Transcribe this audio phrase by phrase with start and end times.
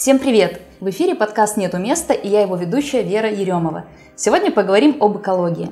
[0.00, 0.62] Всем привет!
[0.80, 3.84] В эфире подкаст «Нету места» и я его ведущая Вера Еремова.
[4.16, 5.68] Сегодня поговорим об экологии.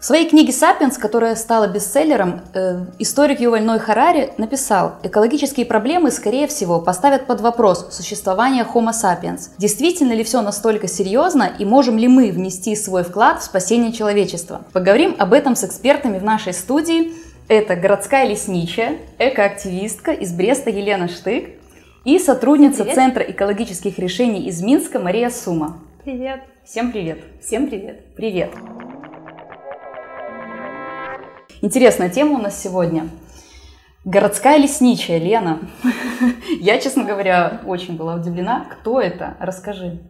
[0.00, 6.10] В своей книге «Сапиенс», которая стала бестселлером, э, историк Юваль Ной Харари написал, экологические проблемы,
[6.10, 9.50] скорее всего, поставят под вопрос существование Homo sapiens.
[9.56, 14.62] Действительно ли все настолько серьезно и можем ли мы внести свой вклад в спасение человечества?
[14.72, 17.12] Поговорим об этом с экспертами в нашей студии.
[17.46, 21.57] Это городская лесничая, экоактивистка из Бреста Елена Штык,
[22.08, 22.94] и сотрудница привет.
[22.94, 25.76] Центра экологических решений из Минска Мария Сума.
[26.04, 26.40] Привет.
[26.64, 27.18] Всем привет.
[27.42, 28.14] Всем привет.
[28.14, 28.50] Привет.
[31.60, 33.10] Интересная тема у нас сегодня.
[34.06, 35.60] Городская лесничая, Лена.
[36.60, 38.64] Я, честно говоря, очень была удивлена.
[38.70, 39.36] Кто это?
[39.38, 40.00] Расскажи.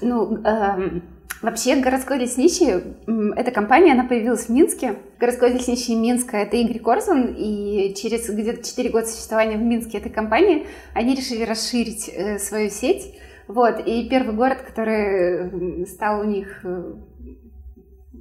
[0.00, 1.04] Ну, эм,
[1.42, 2.94] вообще городской лесничий,
[3.36, 4.96] эта компания, она появилась в Минске.
[5.18, 10.10] Городской лесничий Минска– это Игорь Корзун, и через где-то 4 года существования в Минске этой
[10.10, 13.14] компании они решили расширить э, свою сеть.
[13.46, 16.94] Вот, и первый город, который стал у них э,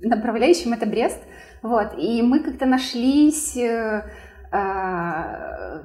[0.02, 1.19] направляющим, это Брест.
[1.61, 4.03] Вот, и мы как-то нашлись э,
[4.52, 5.84] а,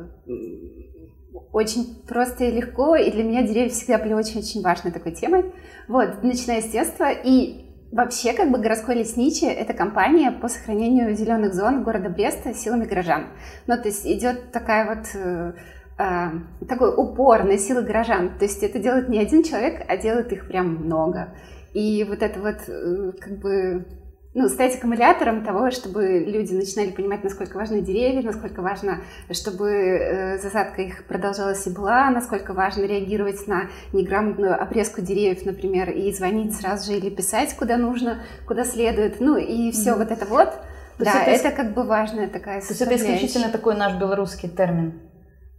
[1.53, 5.53] очень просто и легко, и для меня деревья всегда были очень-очень важной такой темой,
[5.87, 11.55] вот, начиная с детства, и вообще, как бы, городской лесничий– это компания по сохранению зеленых
[11.55, 13.27] зон города Бреста силами горожан,
[13.67, 15.53] ну, то есть идет такая вот э,
[15.99, 20.33] э, такой упор на силы горожан, то есть это делает не один человек, а делает
[20.33, 21.35] их прям много,
[21.75, 23.87] и вот это вот, э, как бы,
[24.35, 30.39] ну, стать аккумулятором того, чтобы люди начинали понимать, насколько важны деревья, насколько важно, чтобы э,
[30.39, 36.55] засадка их продолжалась и была, насколько важно реагировать на неграмотную обрезку деревьев, например, и звонить
[36.55, 39.99] сразу же или писать куда нужно, куда следует, ну и все Мгм.
[39.99, 40.51] вот это вот.
[40.99, 44.49] То да, это это, как бы важная такая То есть это исключительно такой наш белорусский
[44.49, 45.01] термин.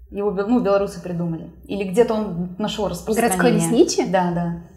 [0.10, 1.52] Его ну, белорусы придумали.
[1.66, 3.38] Или где-то он нашел распространение.
[3.40, 4.12] Городской лесничий?
[4.12, 4.73] Да, да.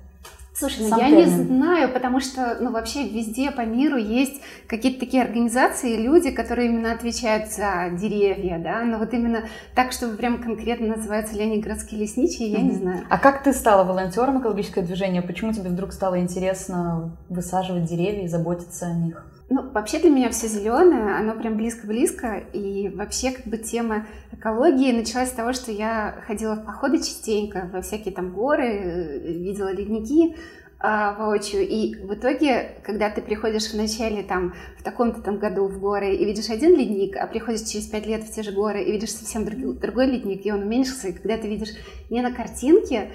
[0.58, 5.22] Слушай, ну я не знаю, потому что, ну, вообще везде по миру есть какие-то такие
[5.22, 9.44] организации, люди, которые именно отвечают за деревья, да, но вот именно
[9.74, 12.78] так, чтобы прям конкретно называются городские лесничие, я не Мгм.
[12.78, 13.06] знаю.
[13.10, 15.20] А как ты стала волонтером экологического движения?
[15.20, 19.26] Почему тебе вдруг стало интересно высаживать деревья и заботиться о них?
[19.48, 24.90] Ну, вообще для меня все зеленое, оно прям близко-близко, и вообще как бы тема экологии
[24.90, 30.34] началась с того, что я ходила в походы частенько, во всякие там горы, видела ледники,
[30.80, 31.62] а, воочию.
[31.62, 36.14] И в итоге, когда ты приходишь в начале там в таком-то там году в горы
[36.14, 39.12] и видишь один ледник, а приходишь через пять лет в те же горы и видишь
[39.12, 41.70] совсем друг- другой ледник, и он уменьшился, и когда ты видишь
[42.10, 43.12] не на картинке,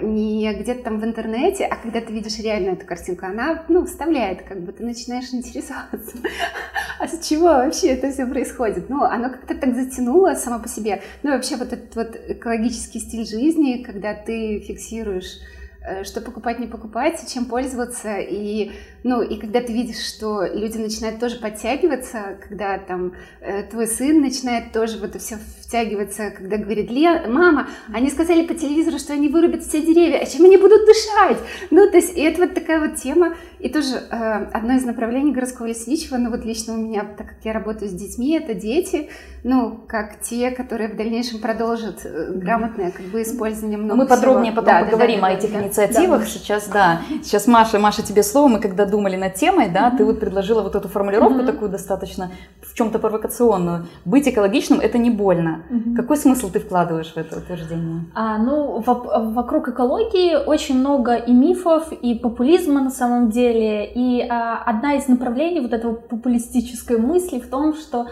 [0.00, 4.42] не где-то там в интернете, а когда ты видишь реально эту картинку, она, ну, вставляет,
[4.42, 6.18] как бы ты начинаешь интересоваться,
[6.98, 8.88] а с чего вообще это все происходит?
[8.88, 11.02] Ну, оно как-то так затянуло само по себе.
[11.22, 15.38] Ну, вообще вот этот вот экологический стиль жизни, когда ты фиксируешь
[15.86, 18.72] э, что покупать, не покупать, чем пользоваться, и,
[19.04, 24.20] ну, и когда ты видишь, что люди начинают тоже подтягиваться, когда там э, твой сын
[24.20, 29.12] начинает тоже в это все втягиваться, когда говорит, Ле, мама, они сказали по телевизору, что
[29.12, 31.38] они вырубят все деревья, а чем они будут дышать?
[31.70, 35.32] Ну, то есть, и это вот такая вот тема, и тоже э, одно из направлений
[35.32, 39.10] городского лесничего, ну, вот лично у меня, так как я работаю с детьми, это дети,
[39.42, 44.52] ну, как те, которые в дальнейшем продолжат э, грамотное, как бы, использование много Мы подробнее
[44.52, 44.62] всего.
[44.62, 45.64] потом Да, поговорим да, о да, этих да, да.
[45.64, 46.20] инициативах.
[46.20, 46.26] Да.
[46.26, 47.02] Сейчас, да.
[47.22, 48.48] Сейчас, Маша, Маша, тебе слово.
[48.48, 51.46] Мы когда думали над темой, да, ты вот предложила вот эту формулировку Мгм.
[51.46, 52.30] такую достаточно
[52.62, 53.78] в чем-то провокационную.
[54.04, 55.62] Быть экологичным– это не больно.
[55.96, 58.00] Какой смысл ты вкладываешь в это утверждение?
[58.14, 63.84] А, ну, воп- вокруг экологии очень много и мифов, и популизма на самом деле.
[63.96, 68.06] И а, одна из направлений вот этого популистической мысли в том, что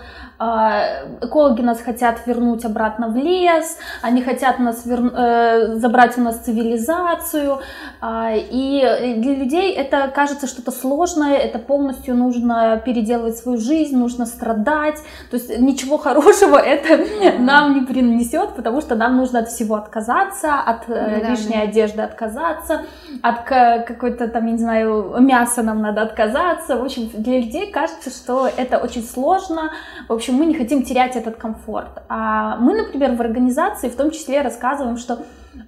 [1.21, 6.37] экологи нас хотят вернуть обратно в лес, они хотят нас вер- э, забрать у нас
[6.39, 7.59] цивилизацию.
[8.01, 14.27] а, и для людей это кажется что-то сложное, это полностью нужно переделывать свою жизнь, нужно
[14.27, 14.99] страдать.
[15.31, 17.05] То есть ничего хорошего это
[17.39, 21.63] нам не принесет, потому что нам нужно от всего отказаться, от э, Да, лишней да.
[21.63, 22.83] одежды отказаться,
[23.21, 26.77] от какой-то там, я не знаю, мяса нам надо отказаться.
[26.77, 29.71] В общем, для людей кажется, что это очень сложно.
[30.09, 32.03] В общем, мы не хотим терять этот комфорт.
[32.09, 35.19] А мы, например, в организации в том числе рассказываем, что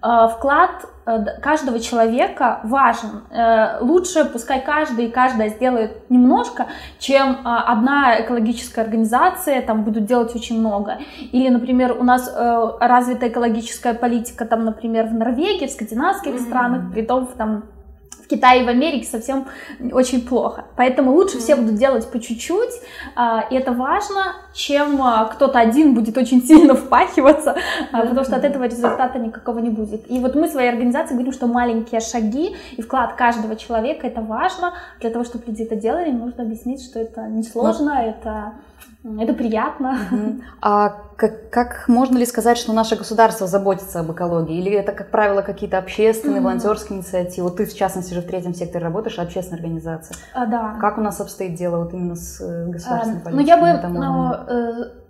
[0.01, 3.23] вклад э, каждого человека важен.
[3.31, 6.67] Э, лучше пускай каждый и каждая сделает немножко,
[6.99, 10.99] чем э, одна экологическая организация там будут делать очень много.
[11.33, 16.41] Или, например, у нас э, развита экологическая политика, там, например, в Норвегии, в скандинавских Мгм.
[16.41, 17.65] странах, при том там
[18.35, 19.47] Китае и в Америке совсем
[19.93, 20.65] очень плохо.
[20.77, 22.73] Поэтому лучше все будут делать по чуть-чуть,
[23.17, 27.57] а, и это важно, чем а, кто-то один будет очень сильно впахиваться,
[27.93, 30.11] а, потому что от этого результата никакого не будет.
[30.11, 34.75] И вот мы своей организации говорим, что маленькие шаги и вклад каждого человека это важно.
[35.01, 38.55] Для того, чтобы люди это делали, нужно объяснить, что это несложно, это
[39.05, 39.99] это приятно.
[40.61, 44.59] А как, как можно ли сказать, что наше государство заботится об экологии?
[44.59, 46.45] Или это, как правило, какие-то общественные, угу.
[46.45, 47.49] волонтерские инициативы?
[47.49, 50.17] Вот ты, в частности, же в третьем секторе работаешь, общественная организация.
[50.35, 50.77] А, да.
[50.81, 53.43] Как у нас обстоит дело вот именно с э, государственной а, политикой?
[53.43, 53.89] Ну, я бы...
[53.89, 54.47] Но,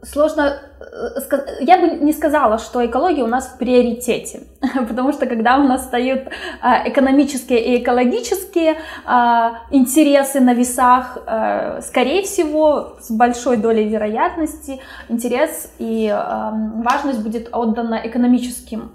[0.04, 0.60] сложно...
[0.80, 1.20] Э,
[1.60, 4.42] я бы не сказала, что экология у нас в приоритете.
[4.88, 6.28] Потому что когда у нас встают
[6.60, 14.80] а, экономические и экологические а, интересы на весах, а, скорее всего, с большой долей вероятности
[15.08, 18.92] интерес и важность будет отдана экономическим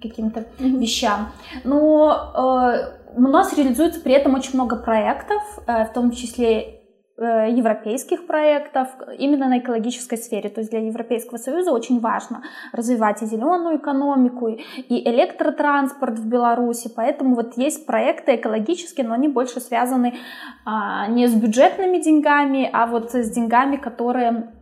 [0.00, 1.32] каким-то вещам.
[1.64, 6.81] Но у нас реализуется при этом очень много проектов, в том числе Э,
[7.24, 8.88] европейских проектов
[9.18, 10.50] именно на экологической сфере.
[10.50, 12.42] То есть для Европейского Союза очень важно
[12.72, 16.90] развивать и зеленую экономику, и электротранспорт в Беларуси.
[16.94, 20.14] Поэтому вот есть проекты экологические, но они больше связаны
[20.64, 24.52] а, не с бюджетными деньгами, а вот с деньгами, которые,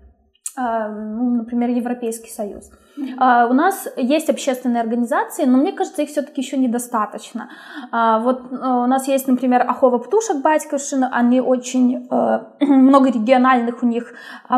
[0.56, 2.70] а, ну, например, Европейский Союз.
[3.00, 7.48] Uh, у нас есть общественные организации, но мне кажется, их все-таки еще недостаточно.
[7.92, 12.08] Uh, вот uh, у нас есть, например, Ахова Птушек Батьковшина, они очень
[12.60, 14.12] много региональных у них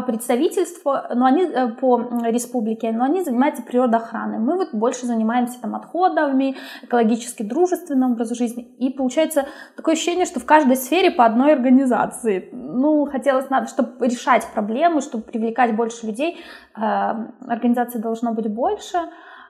[0.06, 1.46] представительств, но они
[1.80, 4.38] по республике, но они занимаются природоохраной.
[4.38, 8.62] Мы вот больше занимаемся там отходами, экологически дружественным образом жизни.
[8.78, 9.46] И получается
[9.76, 12.48] такое ощущение, что в каждой сфере по одной организации.
[12.52, 16.38] Ну, хотелось, надо, чтобы решать проблемы, чтобы привлекать больше людей,
[16.74, 17.98] организации
[18.32, 18.98] должно быть больше.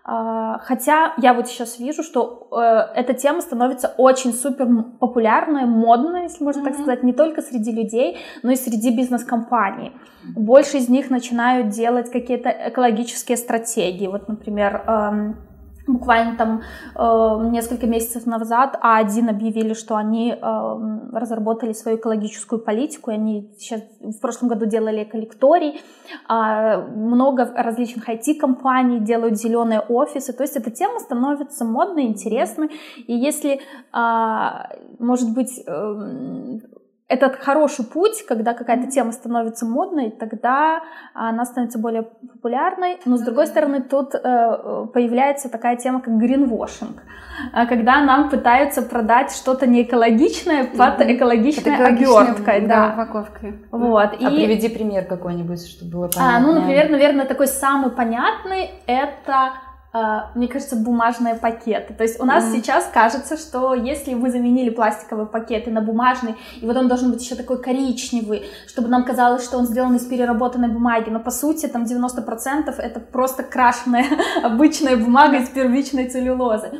[0.04, 4.66] А, хотя я вот сейчас вижу, что э, эта тема становится очень супер
[4.98, 6.64] популярной, модной, если можно mm-hmm.
[6.64, 9.92] так сказать, не только среди людей, но и среди бизнес-компаний.
[10.36, 14.08] Больше из них начинают делать какие-то экологические стратегии.
[14.08, 15.36] Вот, например, эм,
[15.86, 16.62] буквально там
[16.94, 20.36] э, несколько месяцев назад А1 объявили, что они э,
[21.12, 25.80] разработали свою экологическую политику, и они сейчас в прошлом году делали коллекторий,
[26.28, 32.70] э, много различных IT-компаний делают зеленые офисы, то есть эта тема становится модной, интересной,
[33.06, 33.60] и если,
[33.92, 34.48] э,
[34.98, 36.60] может быть, э,
[37.12, 40.82] этот хороший путь, когда какая-то тема становится модной, тогда
[41.12, 42.98] она становится более популярной.
[43.04, 44.18] Но с другой стороны, тут э,
[44.94, 47.02] появляется такая тема, как гринвошинг,
[47.54, 53.62] э, когда нам пытаются продать что-то неэкологичное под экологичной оберткой, да, упаковкой.
[53.70, 54.10] Вот.
[54.12, 54.44] А и...
[54.44, 56.36] приведи пример какой-нибудь, чтобы было понятно.
[56.36, 59.52] А, ну, например, наверное, такой самый понятный это
[60.34, 61.92] мне кажется, бумажные пакеты.
[61.92, 62.52] То есть у нас mm.
[62.52, 67.22] сейчас кажется, что если мы заменили пластиковые пакеты на бумажный, и вот он должен быть
[67.22, 71.66] еще такой коричневый, чтобы нам казалось, что он сделан из переработанной бумаги, но по сути
[71.66, 74.06] там 90% это просто крашеная
[74.42, 76.70] обычная бумага из первичной целлюлозы.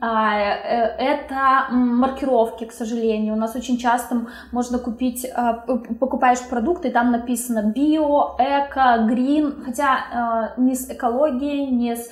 [0.00, 3.34] А, э, это маркировки, к сожалению.
[3.34, 9.62] У нас очень часто можно купить, а, покупаешь продукты, и там написано био, эко, грин,
[9.64, 12.10] хотя а, ни с экологией, ни с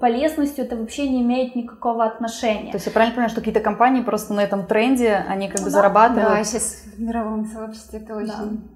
[0.00, 2.70] полезностью это вообще не имеет никакого отношения.
[2.70, 5.66] То есть я правильно понимаю, что какие-то компании просто на этом тренде, они как бы
[5.66, 5.70] да.
[5.70, 6.28] зарабатывают?
[6.28, 8.70] Да, сейчас в мировом сообществе это очень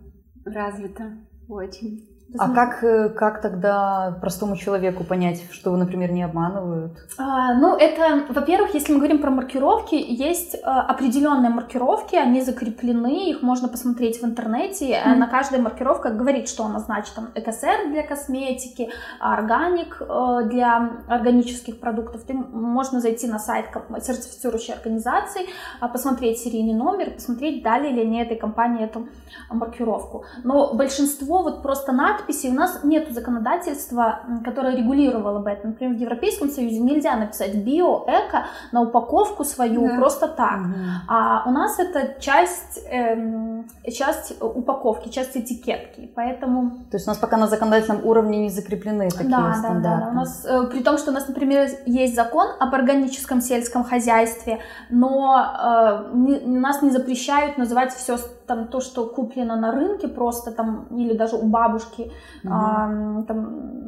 [0.45, 0.53] да.
[0.53, 1.13] развито,
[1.49, 2.08] очень.
[2.37, 6.93] А как, э, как тогда простому человеку понять, что, например, не обманывают?
[7.17, 13.31] А, ну, это, во-первых, если мы говорим про маркировки, есть а, определенные маркировки, они закреплены,
[13.31, 14.91] их можно посмотреть в интернете.
[14.93, 15.15] Mm-hmm.
[15.15, 17.15] На каждой маркировке говорит, что она значит.
[17.15, 20.03] Там ЭКСР для косметики, органик
[20.49, 22.25] для органических продуктов.
[22.25, 23.67] Ты, можно зайти на сайт
[24.03, 25.47] сертифицирующей организации,
[25.81, 29.09] а, посмотреть серийный номер, посмотреть, дали ли они этой компании эту
[29.51, 30.25] маркировку.
[30.45, 35.69] Но большинство вот просто надо надписи у нас нет законодательства, которое регулировало бы это.
[35.69, 39.97] Например, в Европейском Союзе нельзя написать био, эко на упаковку свою да.
[39.97, 40.61] просто так.
[40.61, 40.75] Угу.
[41.09, 46.11] А у нас это часть, эм, часть упаковки, часть этикетки.
[46.15, 46.71] Поэтому...
[46.91, 49.83] То есть у нас пока на законодательном уровне не закреплены такие да, стандарты.
[49.83, 50.11] Да, да, да.
[50.11, 54.59] У нас, э, при том, что у нас, например, есть закон об органическом сельском хозяйстве,
[54.91, 58.19] но э, не, нас не запрещают называть все
[58.49, 62.11] там то, что куплено на рынке просто там или даже у бабушки
[62.43, 62.53] угу.
[62.53, 63.79] а, там,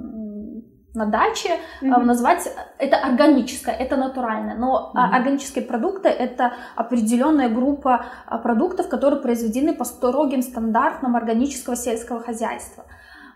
[0.94, 1.50] на даче,
[1.82, 2.02] mm-hmm.
[2.02, 4.56] назвать это органическое, это натуральное.
[4.56, 5.14] Но mm-hmm.
[5.14, 12.84] органические продукты это определенная группа а, продуктов, которые произведены по строгим стандартам органического сельского хозяйства.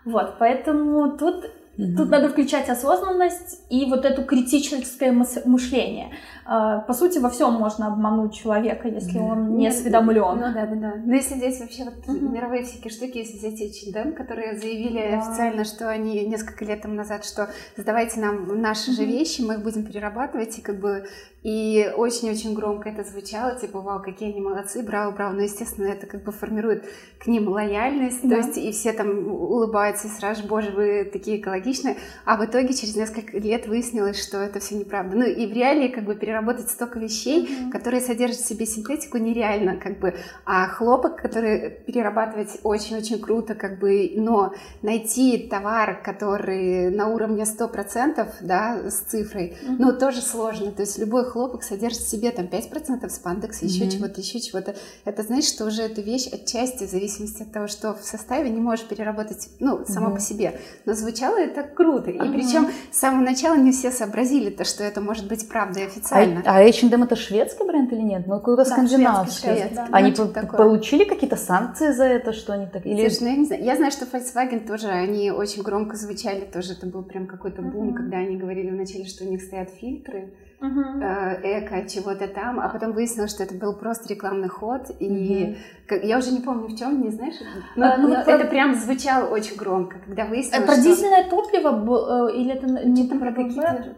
[0.03, 1.45] Вот, поэтому тут
[1.77, 1.97] Угу.
[1.97, 6.13] Тут надо включать осознанность и вот это критическое мышление.
[6.47, 10.35] А, по сути, во всем можно обмануть человека, если он не осведомлен.
[10.35, 10.93] Ну да, да, да.
[11.03, 15.17] Но если здесь вообще вот мировые всякие штуки, если взять H&M, которые заявили да.
[15.17, 19.63] официально, что они несколько лет тому назад, что сдавайте нам наши же вещи, мы их
[19.63, 21.05] будем перерабатывать, и как бы
[21.45, 25.33] и очень-очень громко это звучало, типа, вау, какие они молодцы, браво, браво.
[25.33, 26.85] Но, естественно, это как бы формирует
[27.19, 28.29] к ним лояльность, да.
[28.29, 31.97] то есть и все там улыбаются и сразу, боже, вы такие экологичные.
[32.25, 35.17] А в итоге через несколько лет выяснилось, что это все неправда.
[35.17, 37.71] Ну и в реалии как бы переработать столько вещей, mm-hmm.
[37.71, 40.15] которые содержат в себе синтетику, нереально, как бы.
[40.45, 48.27] А хлопок, который перерабатывать очень-очень круто, как бы, но найти товар, который на уровне 100%,
[48.41, 49.75] да, с цифрой, mm-hmm.
[49.79, 50.71] ну, тоже сложно.
[50.71, 53.91] То есть любой хлопок содержит в себе там 5% спандекса, еще mm-hmm.
[53.91, 54.75] чего-то, еще чего-то.
[55.05, 58.59] Это значит, что уже эту вещь отчасти, в зависимости от того, что в составе, не
[58.59, 60.13] можешь переработать, ну, само mm-hmm.
[60.15, 60.59] по себе.
[60.85, 62.11] Но звучало это круто.
[62.11, 62.33] И mm-hmm.
[62.33, 66.24] причем с самого начала не все сообразили то, что это может быть правдой официально.
[66.24, 68.27] А, а H&M это шведский бренд или нет?
[68.27, 69.49] Ну, какой-то да, скандинавский.
[69.49, 69.87] Шведский, да.
[69.91, 72.85] Они ну, по- получили какие-то санкции за это, что они так...
[72.85, 73.07] Или...
[73.07, 73.63] Слушай, ну, я не знаю.
[73.63, 77.89] Я знаю, что Volkswagen тоже, они очень громко звучали, тоже это был прям какой-то бум,
[77.89, 77.93] mm-hmm.
[77.95, 81.39] когда они говорили вначале, что у них стоят фильтры uh-huh.
[81.43, 85.57] эко, чего-то там, а потом выяснилось, что это был просто рекламный ход, и uh-huh.
[85.87, 87.35] как, я уже не помню в чем, не знаешь,
[87.75, 88.47] но, а, ну, но это про...
[88.47, 90.83] прям звучало очень громко, когда выяснилось, Про что...
[90.83, 93.95] дизельное топливо э, или это не там про какие-то,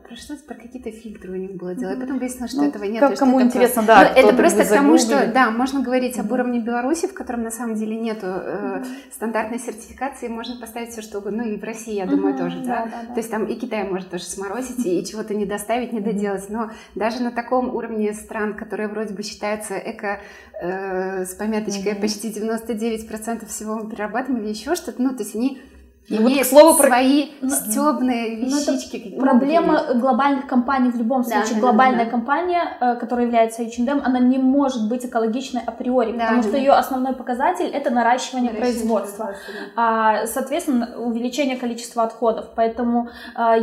[0.47, 2.99] про какие-то фильтры у них было дело, и потом выяснилось, что ну, этого нет.
[2.99, 4.05] Как кому интересно, просто...
[4.05, 4.11] да.
[4.15, 6.21] Ну, это просто к тому, что, да, можно говорить uh-huh.
[6.21, 11.01] об уровне Беларуси, в котором на самом деле нету э, стандартной сертификации, можно поставить все
[11.01, 12.39] что угодно, ну и в России, я думаю, uh-huh.
[12.39, 12.77] тоже, да?
[12.77, 13.13] Да, да, да.
[13.13, 16.71] То есть там и Китай может тоже сморозить и чего-то не доставить, не доделать, но
[16.95, 20.19] даже на таком уровне стран, которые вроде бы считаются эко
[20.61, 22.01] э, с пометочкой mm-hmm.
[22.01, 25.61] почти 99% всего мы перерабатываем или еще что-то, ну, то есть они
[26.07, 27.49] и вот, к слову, свои про...
[27.49, 29.13] стебные ну, вещички.
[29.13, 31.55] Ну, проблема глобальных компаний в любом случае.
[31.55, 36.19] Да, глобальная да, компания, э, которая является H&M, она не может быть экологичной априори, да,
[36.19, 39.25] потому да, что ее основной показатель это наращивание, наращивание производства.
[39.25, 40.21] производства да.
[40.21, 42.47] а, соответственно, увеличение количества отходов.
[42.55, 43.57] Поэтому а,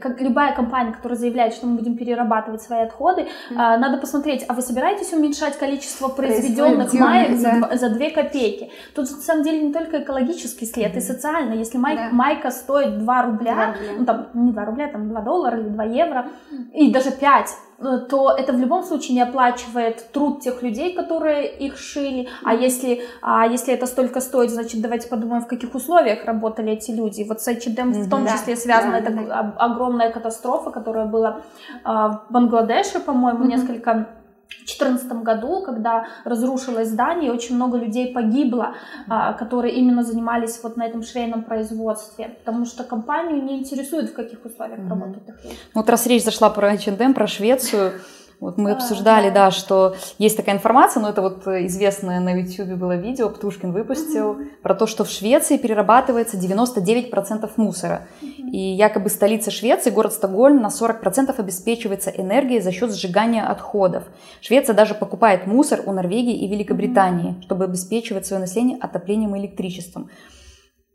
[0.00, 3.56] как любая компания, которая заявляет, что мы будем перерабатывать свои отходы, mm.
[3.56, 7.76] а, надо посмотреть, а вы собираетесь уменьшать количество произведенных маек да.
[7.76, 8.70] за 2 копейки?
[8.94, 10.98] Тут на самом деле не только экологический след, mm.
[10.98, 11.58] и социальный.
[11.58, 12.08] Если май, да.
[12.12, 15.68] майка стоит 2 рубля, 2 рубля, ну там не 2 рубля, там 2 доллара или
[15.68, 16.26] 2 евро,
[16.72, 21.48] и даже 5, э, то это в любом случае не оплачивает труд тех людей, которые
[21.48, 22.28] их шили.
[22.44, 26.90] А если, а если это столько стоит, значит, давайте подумаем, в каких условиях работали эти
[26.90, 27.24] люди.
[27.28, 29.54] Вот с H&M в том да, числе связана да, эта да.
[29.58, 31.40] огромная катастрофа, которая была
[31.84, 33.48] а, в Бангладеше, по-моему, mm-hmm.
[33.48, 34.08] несколько
[34.48, 38.74] 2014 году, когда разрушилось здание, очень много людей погибло,
[39.08, 44.14] а, которые именно занимались вот на этом швейном производстве, потому что компанию не интересует, в
[44.14, 44.88] каких условиях mm-hmm.
[44.88, 45.56] работают их люди.
[45.74, 47.92] Вот раз речь зашла про H&M, про Швецию,
[48.40, 49.50] вот мы обсуждали, да.
[49.50, 54.62] что есть такая информация, но это вот известное на YouTube было видео, Птушкин выпустил, mm-hmm.
[54.62, 58.06] про то, что в Швеции перерабатывается 99% мусора.
[58.22, 58.50] Mm-hmm.
[58.50, 64.04] И якобы столица Швеции, город Стокгольм, на 40% обеспечивается энергией за счет сжигания отходов.
[64.40, 67.42] Швеция даже покупает мусор у Норвегии и Великобритании, mm-hmm.
[67.42, 70.10] чтобы обеспечивать свое население отоплением и электричеством.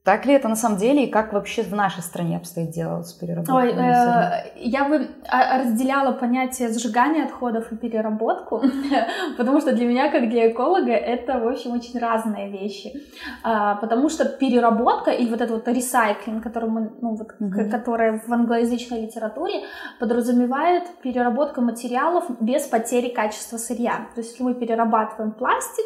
[0.04, 3.14] Так ли это на самом деле и как вообще в нашей стране обстоит дело с
[3.14, 3.56] переработкой?
[3.56, 8.62] Ой, э, я бы а, разделяла понятие сжигания отходов и переработку,
[9.38, 13.02] потому что для меня, как для эколога, это, в общем, очень разные вещи.
[13.44, 17.70] А, потому что переработка и вот этот вот ресайклинг, который, мы, ну, вот, mm-hmm.
[17.70, 19.64] который в англоязычной литературе
[20.02, 24.08] подразумевает переработку материалов без потери качества сырья.
[24.16, 25.86] То есть, если мы перерабатываем пластик,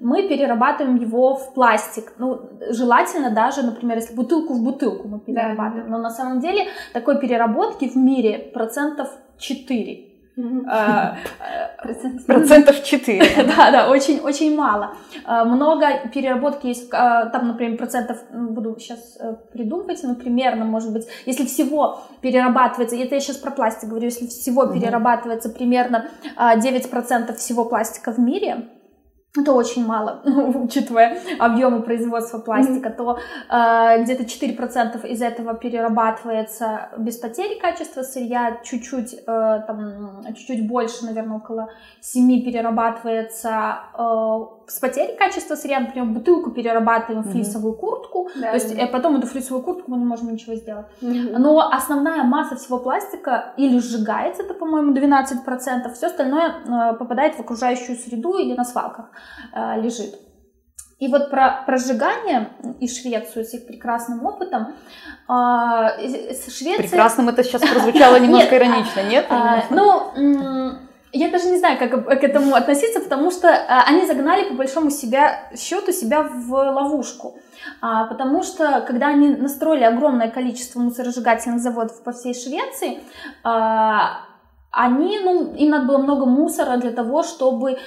[0.00, 2.12] мы перерабатываем его в пластик.
[2.18, 5.86] Ну, желательно даже, например, если бутылку в бутылку мы перерабатываем.
[5.86, 5.96] Да.
[5.96, 10.06] Но на самом деле такой переработки в мире процентов 4.
[10.68, 11.16] А,
[12.26, 13.44] процентов 4.
[13.56, 14.92] Да, да, очень, очень мало.
[15.24, 20.92] А, много переработки есть, а, там, например, процентов, буду сейчас э, придумывать, ну, примерно, может
[20.92, 27.34] быть, если всего перерабатывается, это я сейчас про пластик говорю, если всего перерабатывается примерно 9%
[27.36, 28.66] всего пластика в мире,
[29.42, 33.18] это очень мало, учитывая объемы производства пластика, то
[33.50, 41.04] э, где-то 4% из этого перерабатывается без потери качества сырья, чуть-чуть, э, там, чуть-чуть больше,
[41.04, 48.28] наверное, около 7 перерабатывается э, с потерей качества сырья, например, бутылку перерабатываем в флисовую куртку,
[48.34, 48.82] да, то есть да.
[48.82, 50.86] Э, потом эту флисовую куртку мы не можем ничего сделать.
[51.00, 57.36] mm Но основная масса всего пластика или сжигается, это, по-моему, 12%, все остальное э, попадает
[57.36, 59.10] в окружающую среду или на свалках
[59.54, 60.14] э, лежит.
[60.98, 62.48] И вот про прожигание
[62.80, 64.74] и Швецию с их прекрасным опытом.
[65.28, 66.78] А, Швеция...
[66.78, 69.26] Прекрасным это сейчас прозвучало немножко иронично, нет?
[69.28, 70.12] А, ну,
[71.16, 74.90] я даже не знаю, как к этому относиться, потому что а, они загнали по большому
[74.90, 77.38] себя, счету себя в ловушку.
[77.80, 83.00] Потому что, когда они настроили огромное количество мусоросжигательных заводов по всей Швеции,
[83.42, 87.78] они, ну, им надо было много мусора для того, чтобы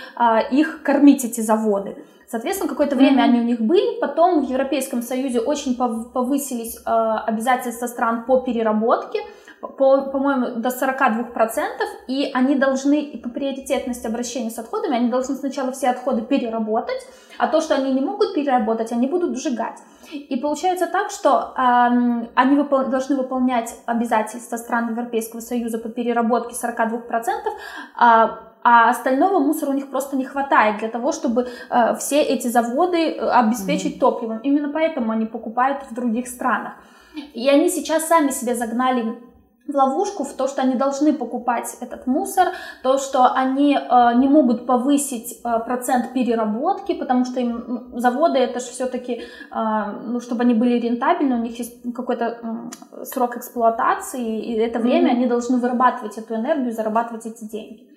[0.51, 1.95] их кормить, эти заводы.
[2.29, 3.29] Соответственно, какое-то время mm-hmm.
[3.29, 6.89] они у них были, потом в Европейском Союзе очень повысились э,
[7.25, 9.21] обязательства стран по переработке,
[9.61, 11.33] по, по-моему, до 42%,
[12.07, 17.05] и они должны, по приоритетности обращения с отходами, они должны сначала все отходы переработать,
[17.37, 19.79] а то, что они не могут переработать, они будут сжигать.
[20.11, 26.55] И получается так, что э, они выпол- должны выполнять обязательства стран Европейского Союза по переработке
[26.55, 27.01] 42%,
[27.97, 32.47] а а остального мусора у них просто не хватает для того, чтобы э, все эти
[32.47, 33.99] заводы э, обеспечить mm-hmm.
[33.99, 34.39] топливом.
[34.39, 36.73] Именно поэтому они покупают в других странах.
[37.33, 39.17] И они сейчас сами себя загнали
[39.69, 42.47] в ловушку в то, что они должны покупать этот мусор,
[42.83, 48.39] то, что они э, не могут повысить э, процент переработки, потому что им ну, заводы
[48.39, 49.21] это же все-таки,
[49.51, 54.79] э, ну, чтобы они были рентабельны, у них есть какой-то э, срок эксплуатации, и это
[54.79, 55.17] время mm-hmm.
[55.17, 57.88] они должны вырабатывать эту энергию, зарабатывать эти деньги.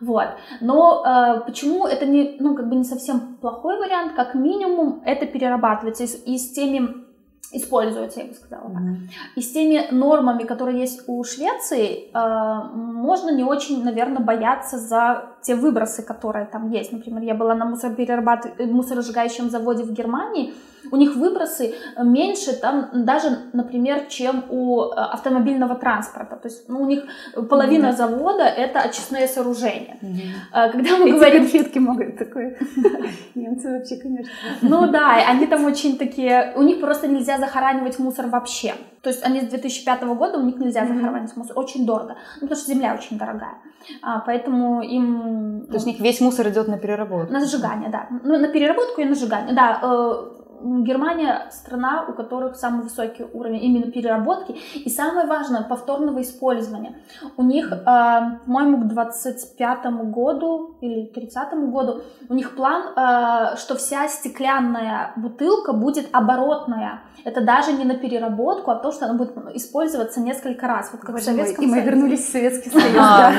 [0.00, 0.26] Вот.
[0.60, 5.26] Но э, почему это не, ну, как бы не совсем плохой вариант, как минимум это
[5.26, 7.11] перерабатывается и, и с теми
[7.52, 8.82] используется, я бы сказала так.
[8.82, 9.08] Mm-hmm.
[9.36, 15.31] И с теми нормами, которые есть у Швеции, э, можно не очень, наверное, бояться за
[15.42, 16.92] те выбросы, которые там есть.
[16.92, 20.54] Например, я была на мусороперерабатывающем, э, мусоросжигающем заводе в Германии,
[20.90, 26.36] у них выбросы меньше там даже, например, чем у э, автомобильного транспорта.
[26.36, 27.04] То есть ну, у них
[27.48, 27.96] половина mm-hmm.
[27.96, 29.96] завода это очистные сооружения.
[30.02, 30.72] Mm-hmm.
[30.72, 31.42] Когда мы Эти говорим...
[31.42, 32.58] конфетки могут такое.
[33.34, 34.32] Немцы вообще, конечно.
[34.62, 36.52] Ну да, они там очень такие...
[36.56, 38.74] У них просто нельзя захоранивать мусор вообще.
[39.02, 41.58] То есть они с 2005 года, у них нельзя захоранивать мусор.
[41.58, 42.16] Очень дорого.
[42.40, 43.54] Ну, потому что земля очень дорогая.
[44.02, 45.31] А, поэтому им...
[45.68, 47.32] То есть у них весь мусор идет на переработку?
[47.32, 48.08] На сжигание, да.
[48.24, 49.54] Ну, на переработку и на сжигание.
[49.54, 50.41] Да, э,
[50.82, 56.96] Германия страна, у которых самый высокий уровень именно переработки и самое важное повторного использования.
[57.36, 63.74] У них, э, по-моему, к 25 году или 30 году у них план, э, что
[63.76, 67.02] вся стеклянная бутылка будет оборотная.
[67.24, 70.90] Это даже не на переработку, а то, что она будет использоваться несколько раз.
[70.92, 72.96] Вот как в Советском И мы вернулись в Советский Союз.
[72.96, 73.32] А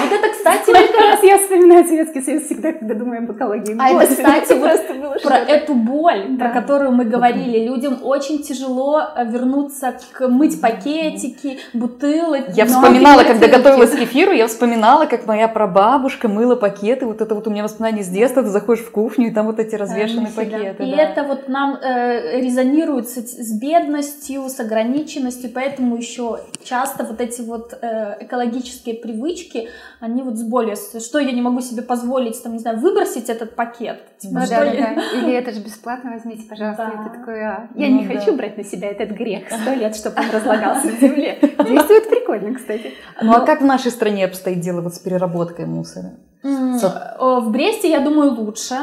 [0.00, 0.70] вот это, кстати...
[0.70, 3.76] Сколько раз я вспоминаю Советский Союз всегда, когда думаю об экологии.
[3.78, 6.44] А это, кстати, вот про эту боль да.
[6.44, 7.66] про которую мы говорили.
[7.66, 12.52] Людям очень тяжело э, вернуться к мыть пакетики, бутылки.
[12.54, 17.06] Я вспоминала, когда готовилась к эфиру, я вспоминала, как моя прабабушка мыла пакеты.
[17.06, 18.42] Вот это вот у меня воспоминания с детства.
[18.42, 20.84] Ты заходишь в кухню, и там вот эти развешенные пакеты.
[20.84, 21.02] И да.
[21.02, 27.40] это вот нам э, резонирует с, с бедностью, с ограниченностью, поэтому еще часто вот эти
[27.42, 29.68] вот э, экологические привычки,
[30.00, 30.76] они вот с болью.
[30.76, 34.02] Что я не могу себе позволить, там, не знаю, выбросить этот пакет?
[34.18, 34.94] Типа, ну, да, я...
[34.94, 35.02] да.
[35.18, 36.92] Или это же бесплатно возьмите, пожалуйста.
[36.94, 37.02] Да.
[37.02, 38.14] И ты такой, а, я ну, не да.
[38.14, 41.38] хочу брать на себя этот грех сто лет, чтобы он разлагался в земле.
[41.40, 42.92] Действует прикольно, кстати.
[43.22, 46.12] Ну а как в нашей стране обстоит дело вот с переработкой мусора?
[46.42, 48.76] В Бресте, я думаю, лучше.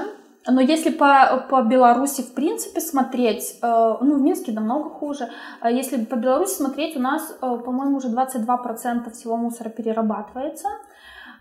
[0.50, 5.28] Но если по, по Беларуси, в принципе, смотреть, э, ну, в Минске намного хуже.
[5.60, 10.70] А если по Беларуси смотреть, у нас, э, по-моему, уже 22% всего мусора перерабатывается.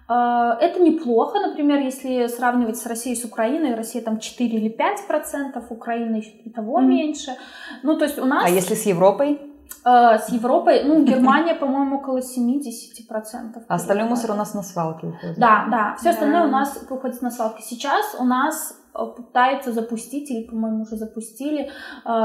[0.08, 5.06] Э, это неплохо, например, если сравнивать с Россией, с Украиной, Россия там 4 или 5
[5.06, 6.84] процентов, Украина и того mm.
[6.84, 7.32] меньше.
[7.82, 8.44] Ну, то есть у нас...
[8.46, 9.40] А если с Европой?
[9.84, 13.64] Э, с Европой, ну, Германия, по-моему, около 70 процентов.
[13.68, 15.38] А остальной мусор у нас на свалке уходит?
[15.38, 17.62] Да, да, все остальное у нас уходит на свалке.
[17.62, 21.70] Сейчас у нас э, пытаются запустить, или, по-моему, уже запустили,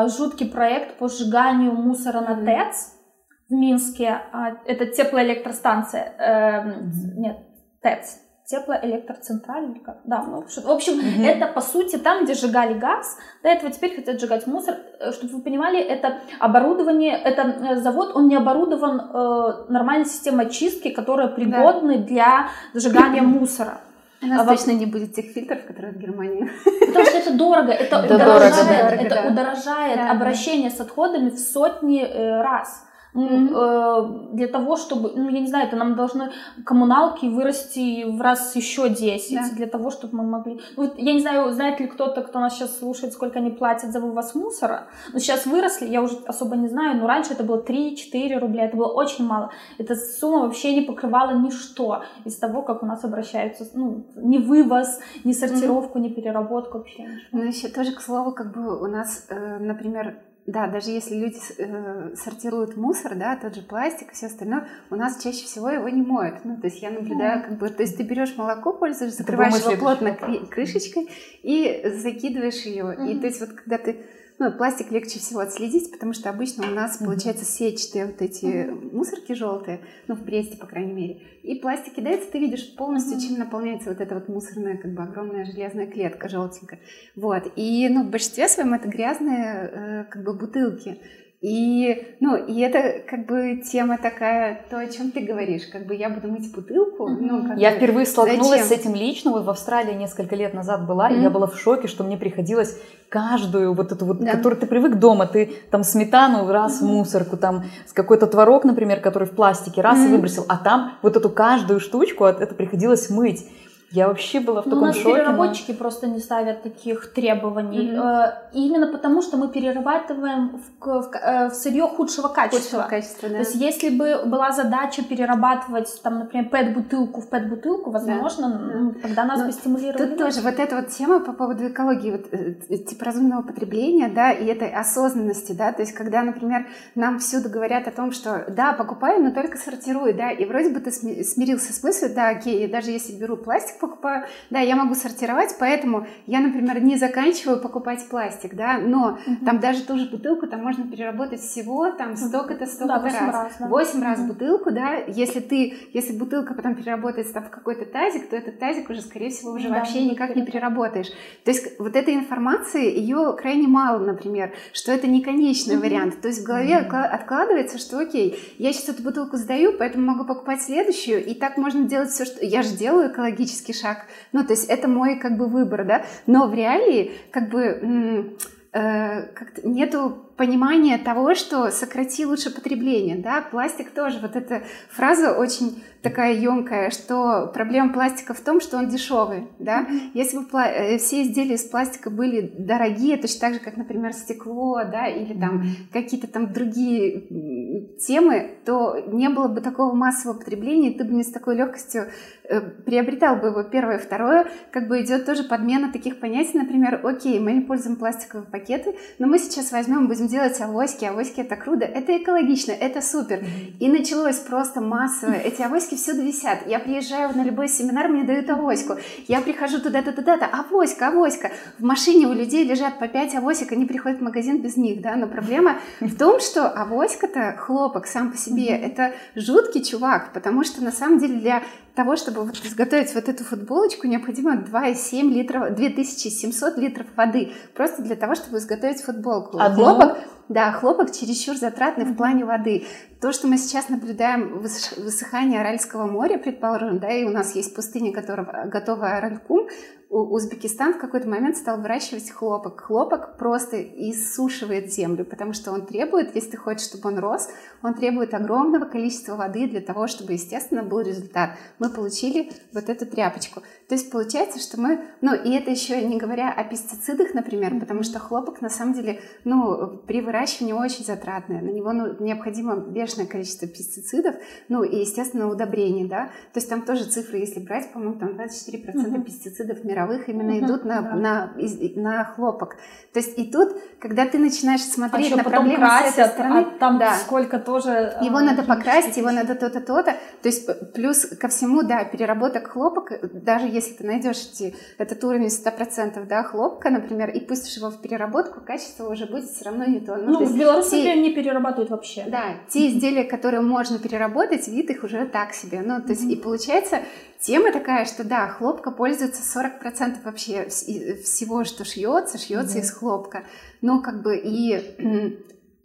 [0.08, 3.02] жуткий проект по сжиганию мусора на ТЭЦ
[3.50, 4.22] в Минске.
[4.32, 6.14] А, это теплоэлектростанция.
[6.18, 7.38] Эм, нет,
[7.82, 10.00] ТЭЦ, теплоэлектроцентраль как?
[10.04, 11.24] Да, ну, в общем, угу.
[11.24, 14.76] это по сути там, где сжигали газ, до этого теперь хотят сжигать мусор.
[15.00, 20.48] Э, чтобы вы понимали, это оборудование, это э, завод, он не оборудован э, нормальной системой
[20.48, 22.04] очистки, которая пригодны да.
[22.04, 23.80] для сжигания мусора.
[24.24, 26.52] У нас а точно не будет тех фильтров, которые в Германии.
[26.80, 29.28] Потому что это дорого, это, это удорожает, дорого, это да.
[29.30, 30.76] удорожает да, обращение да.
[30.76, 32.84] с отходами в сотни э, раз.
[33.14, 34.36] Mm-hmm.
[34.36, 36.32] Для того, чтобы, ну, я не знаю, это нам должны
[36.66, 39.56] коммуналки вырасти в раз еще 10, да.
[39.56, 40.62] для того, чтобы мы могли...
[40.78, 44.00] Ну, я не знаю, знает ли кто-то, кто нас сейчас слушает, сколько они платят за
[44.00, 44.88] вывоз мусора.
[45.14, 48.78] Но сейчас выросли, я уже особо не знаю, но раньше это было 3-4 рубля, это
[48.78, 49.52] было очень мало.
[49.78, 55.00] Эта сумма вообще не покрывала ничто из того, как у нас обращаются, ну, ни вывоз,
[55.24, 56.02] ни сортировку, mm-hmm.
[56.02, 57.08] ни переработку вообще.
[57.32, 60.16] Ну, еще тоже, к слову, как бы у нас, э, например,
[60.48, 64.96] да, даже если люди э, сортируют мусор, да, тот же пластик и все остальное, у
[64.96, 66.44] нас чаще всего его не моют.
[66.44, 69.78] Ну, то есть я наблюдаю, как бы, то есть ты берешь молоко, пользуешься, закрываешь его
[69.78, 71.10] плотно крышечкой
[71.44, 72.84] и закидываешь ее.
[72.86, 73.12] Mm-hmm.
[73.12, 74.04] И то есть вот когда ты
[74.42, 79.34] ну, пластик легче всего отследить, потому что обычно у нас, получается, сетчатые вот эти мусорки
[79.34, 81.22] желтые, ну, в Бресте, по крайней мере.
[81.44, 85.46] И пластик кидается, ты видишь полностью, чем наполняется вот эта вот мусорная, как бы огромная
[85.46, 86.80] железная клетка желтенькая.
[87.16, 87.52] Вот.
[87.56, 90.98] И, ну, в большинстве своем это грязные, э, как бы, бутылки.
[91.42, 95.96] И, ну, и это как бы тема такая, то, о чем ты говоришь, как бы
[95.96, 97.10] я буду мыть бутылку.
[97.10, 97.18] Mm-hmm.
[97.20, 98.78] Ну, как я бы, впервые столкнулась зачем?
[98.78, 101.20] с этим лично, вот в Австралии несколько лет назад была, mm-hmm.
[101.20, 102.80] и я была в шоке, что мне приходилось
[103.12, 104.32] каждую вот эту вот, да.
[104.32, 106.86] которую ты привык дома, ты там сметану раз mm-hmm.
[106.86, 110.12] в мусорку, там какой-то творог, например, который в пластике, раз mm-hmm.
[110.12, 113.46] выбросил, а там вот эту каждую штучку, это приходилось мыть.
[113.92, 115.16] Я вообще была в ну, таком у нас шоке.
[115.16, 115.78] переработчики но...
[115.78, 117.92] просто не ставят таких требований.
[117.92, 118.34] Mm-hmm.
[118.54, 122.84] Именно потому, что мы перерабатываем в, в, э, в сырье худшего качества.
[122.84, 123.36] Худшего качества да.
[123.36, 128.80] То есть, если бы была задача перерабатывать, там, например, пэт-бутылку в пэт-бутылку, возможно, да.
[128.80, 130.08] ну, тогда нас но бы стимулировали.
[130.08, 134.32] Тут тоже вот эта вот тема по поводу экологии, вот, э, типа разумного потребления, да,
[134.32, 138.72] и этой осознанности, да, то есть, когда, например, нам всюду говорят о том, что, да,
[138.72, 142.92] покупай, но только сортируй, да, и вроде бы ты смирился с мыслью, да, окей, даже
[142.92, 148.56] если беру пластик, покупаю, да, я могу сортировать, поэтому я, например, не заканчиваю покупать пластик,
[148.56, 149.46] да, но угу.
[149.46, 153.60] там даже ту же бутылку там можно переработать всего там столько-то, столько-то да, раз.
[153.60, 154.06] Раз, да.
[154.06, 158.60] раз бутылку, да, если ты, если бутылка потом переработается там в какой-то тазик, то этот
[158.60, 161.10] тазик уже, скорее всего, уже да, вообще никак не переработаешь.
[161.44, 165.86] То есть вот этой информации, ее крайне мало, например, что это не конечный угу.
[165.86, 166.22] вариант.
[166.22, 166.96] То есть в голове угу.
[166.96, 171.84] откладывается, что окей, я сейчас эту бутылку сдаю, поэтому могу покупать следующую, и так можно
[171.84, 172.46] делать все, что...
[172.46, 174.06] Я же делаю экологически легкий шаг.
[174.32, 176.06] Ну, то есть это мой как бы выбор, да.
[176.28, 178.38] Но в реалии как бы
[178.74, 185.34] э, как нету понимания того, что сократи лучше потребление, да, пластик тоже, вот эта фраза
[185.34, 190.98] очень такая емкая, что проблема пластика в том, что он дешевый, да, если бы э,
[190.98, 195.64] все изделия из пластика были дорогие, точно так же, как, например, стекло, да, или там
[195.92, 201.32] какие-то там другие темы, то не было бы такого массового потребления, ты бы не с
[201.32, 202.08] такой легкостью
[202.44, 203.64] э, приобретал бы его.
[203.64, 208.50] Первое, второе, как бы идет тоже подмена таких понятий, например, окей, мы не пользуем пластиковые
[208.50, 213.44] пакеты, но мы сейчас возьмем, будем делать авоськи, авоськи это круто, это экологично, это супер.
[213.80, 216.68] И началось просто массовое, эти авоськи всюду висят.
[216.68, 218.98] Я приезжаю на любой семинар, мне дают авоську.
[219.28, 221.52] Я прихожу туда-то, туда-то, авоська, авоська.
[221.80, 225.16] В машине у людей лежат по 5 авосик, они приходят в магазин без них, да,
[225.16, 230.84] но проблема в том, что авоська-то, хлопок сам по себе, это жуткий чувак, потому что
[230.84, 231.64] на самом деле для
[231.96, 238.16] того, чтобы вот изготовить вот эту футболочку, необходимо 2,7 литров, 2700 литров воды, просто для
[238.16, 239.60] того, чтобы изготовить футболку.
[239.60, 239.84] Одну?
[239.84, 240.18] Хлопок,
[240.50, 242.14] да, хлопок чересчур затратный mm-hmm.
[242.14, 242.86] в плане воды.
[243.22, 248.14] То, что мы сейчас наблюдаем высыхание Аральского моря, предположим, да, и у нас есть пустыня,
[248.14, 249.68] которая готова Аралькум,
[250.12, 252.82] Узбекистан в какой-то момент стал выращивать хлопок.
[252.82, 257.48] Хлопок просто иссушивает землю, потому что он требует, если ты хочешь, чтобы он рос,
[257.82, 261.52] он требует огромного количества воды для того, чтобы, естественно, был результат.
[261.80, 263.62] Мы получили вот эту тряпочку.
[263.88, 268.04] То есть получается, что мы, ну и это еще не говоря о пестицидах, например, потому
[268.04, 273.28] что хлопок на самом деле, ну, при выращивании очень затратное, на него ну, необходимо бешеное
[273.28, 274.36] количество пестицидов,
[274.68, 278.82] ну и, естественно, удобрений, да, то есть там тоже цифры, если брать, по-моему, там 24%
[278.94, 279.24] mm-hmm.
[279.24, 280.66] пестицидов мировых именно mm-hmm.
[280.66, 281.16] идут на, да.
[281.16, 281.54] на,
[281.96, 282.78] на хлопок.
[283.14, 286.60] То есть и тут, когда ты начинаешь смотреть а на проблемы красят, с этой стороны,
[286.62, 288.18] а там да, сколько тоже...
[288.22, 292.70] Его а, надо покрасить, его надо то-то, то-то, то есть плюс ко всему, да, переработок
[292.70, 297.90] хлопок, даже если ты найдешь эти, этот уровень 100% да, хлопка, например, и пустишь его
[297.90, 300.16] в переработку, качество уже будет все равно не то.
[300.16, 302.26] Ну, ну в Беларуси, те, не перерабатывают вообще.
[302.28, 305.82] Да, те изделия, которые можно переработать, вид их уже так себе.
[305.82, 306.34] Ну, то есть, mm-hmm.
[306.34, 307.00] и получается,
[307.42, 312.82] тема такая, что да, хлопка пользуется 40% вообще всего, что шьется, шьется mm-hmm.
[312.82, 313.44] из хлопка.
[313.82, 315.44] Но как бы и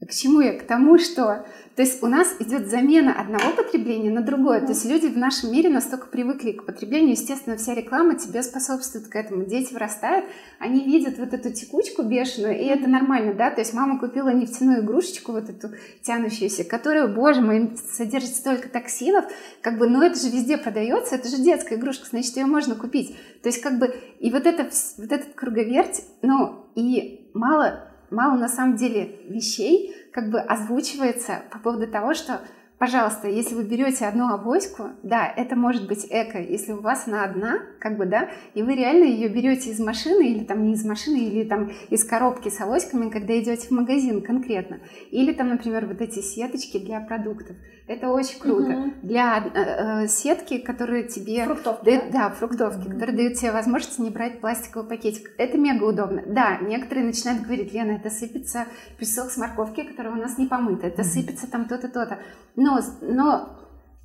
[0.09, 0.59] К чему я?
[0.59, 4.61] К тому, что то есть у нас идет замена одного потребления на другое.
[4.63, 9.09] То есть люди в нашем мире настолько привыкли к потреблению, естественно, вся реклама тебе способствует
[9.09, 9.45] к этому.
[9.45, 10.25] Дети вырастают,
[10.59, 13.51] они видят вот эту текучку бешеную, и это нормально, да.
[13.51, 15.69] То есть мама купила нефтяную игрушечку, вот эту
[16.01, 19.27] тянущуюся, которая, боже мой, содержит столько токсинов,
[19.61, 23.15] как бы, но это же везде продается, это же детская игрушка, значит, ее можно купить.
[23.43, 28.49] То есть как бы, и вот, это, вот этот круговерть, ну, и мало, мало на
[28.49, 32.41] самом деле вещей, как бы озвучивается по поводу того, что
[32.79, 37.25] пожалуйста, если вы берете одну авоську, да, это может быть эко, если у вас она
[37.25, 40.85] одна, как бы, да, и вы реально ее берете из машины, или там не из
[40.85, 44.81] машины, или там из коробки с авоськами, когда идете в магазин конкретно.
[45.11, 47.57] Или там, например, вот эти сеточки для продуктов.
[47.87, 48.71] Это очень круто.
[48.71, 48.93] Угу.
[49.03, 51.45] Для э, э, сетки, которые тебе...
[51.45, 51.85] Фруктовки.
[51.85, 52.29] Дают, да?
[52.29, 52.95] да, фруктовки, угу.
[52.95, 55.31] которые дают тебе возможность не брать пластиковый пакетик.
[55.39, 56.23] Это мега удобно.
[56.27, 58.67] Да, некоторые начинают говорить, Лена, это сыпется
[58.99, 61.09] песок с морковки, который у нас не помыт, это угу.
[61.09, 62.19] сыпется там то-то, то-то.
[62.57, 63.57] Но, но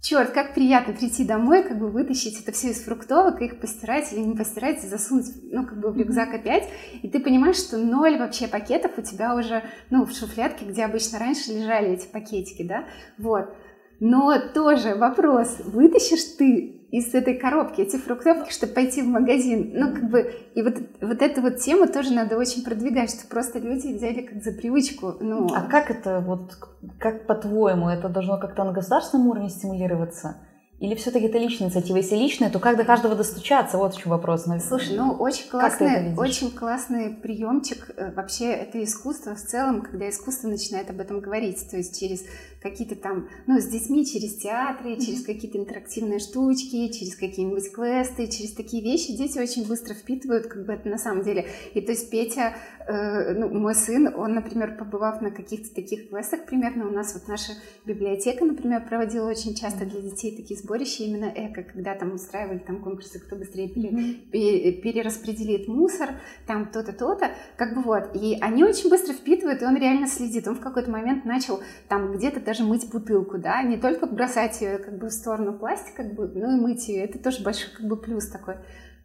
[0.01, 4.19] черт, как приятно прийти домой, как бы вытащить это все из фруктовок, их постирать или
[4.19, 6.67] не постирать, засунуть, ну, как бы в рюкзак опять,
[7.01, 11.19] и ты понимаешь, что ноль вообще пакетов у тебя уже, ну, в шуфлядке, где обычно
[11.19, 12.85] раньше лежали эти пакетики, да,
[13.17, 13.53] вот.
[14.01, 19.71] Но тоже вопрос, вытащишь ты из этой коробки эти фруктовки, чтобы пойти в магазин.
[19.75, 23.59] Ну, как бы, и вот, вот эту вот тему тоже надо очень продвигать, что просто
[23.59, 25.17] люди взяли как за привычку.
[25.19, 25.47] Ну.
[25.55, 26.57] А как это, вот,
[26.99, 30.35] как по-твоему, это должно как-то на государственном уровне стимулироваться?
[30.79, 31.97] Или все-таки это личная инициатива?
[31.97, 33.77] Если личная, то как до каждого достучаться?
[33.77, 34.47] Вот в чем вопрос.
[34.47, 34.67] Наверное.
[34.67, 37.91] Слушай, ну очень классный, очень классный приемчик.
[37.95, 41.69] Э, вообще это искусство в целом, когда искусство начинает об этом говорить.
[41.69, 42.23] То есть через
[42.61, 48.53] какие-то там, ну, с детьми через театры, через какие-то интерактивные штучки, через какие-нибудь квесты, через
[48.53, 51.47] такие вещи дети очень быстро впитывают, как бы это на самом деле.
[51.73, 52.55] И то есть Петя,
[52.87, 57.27] э, ну, мой сын, он, например, побывав на каких-то таких квестах, примерно у нас вот
[57.27, 57.53] наша
[57.85, 62.83] библиотека, например, проводила очень часто для детей такие сборища именно эко, когда там устраивали там
[62.83, 66.09] конкурсы, кто быстрее пере, перераспределит мусор,
[66.45, 68.15] там то-то, то-то, как бы вот.
[68.15, 70.47] И они очень быстро впитывают, и он реально следит.
[70.47, 74.77] Он в какой-то момент начал там где-то даже мыть бутылку, да, не только бросать ее
[74.77, 77.87] как бы в сторону пластика, как бы, ну и мыть ее, это тоже большой как
[77.87, 78.57] бы плюс такой.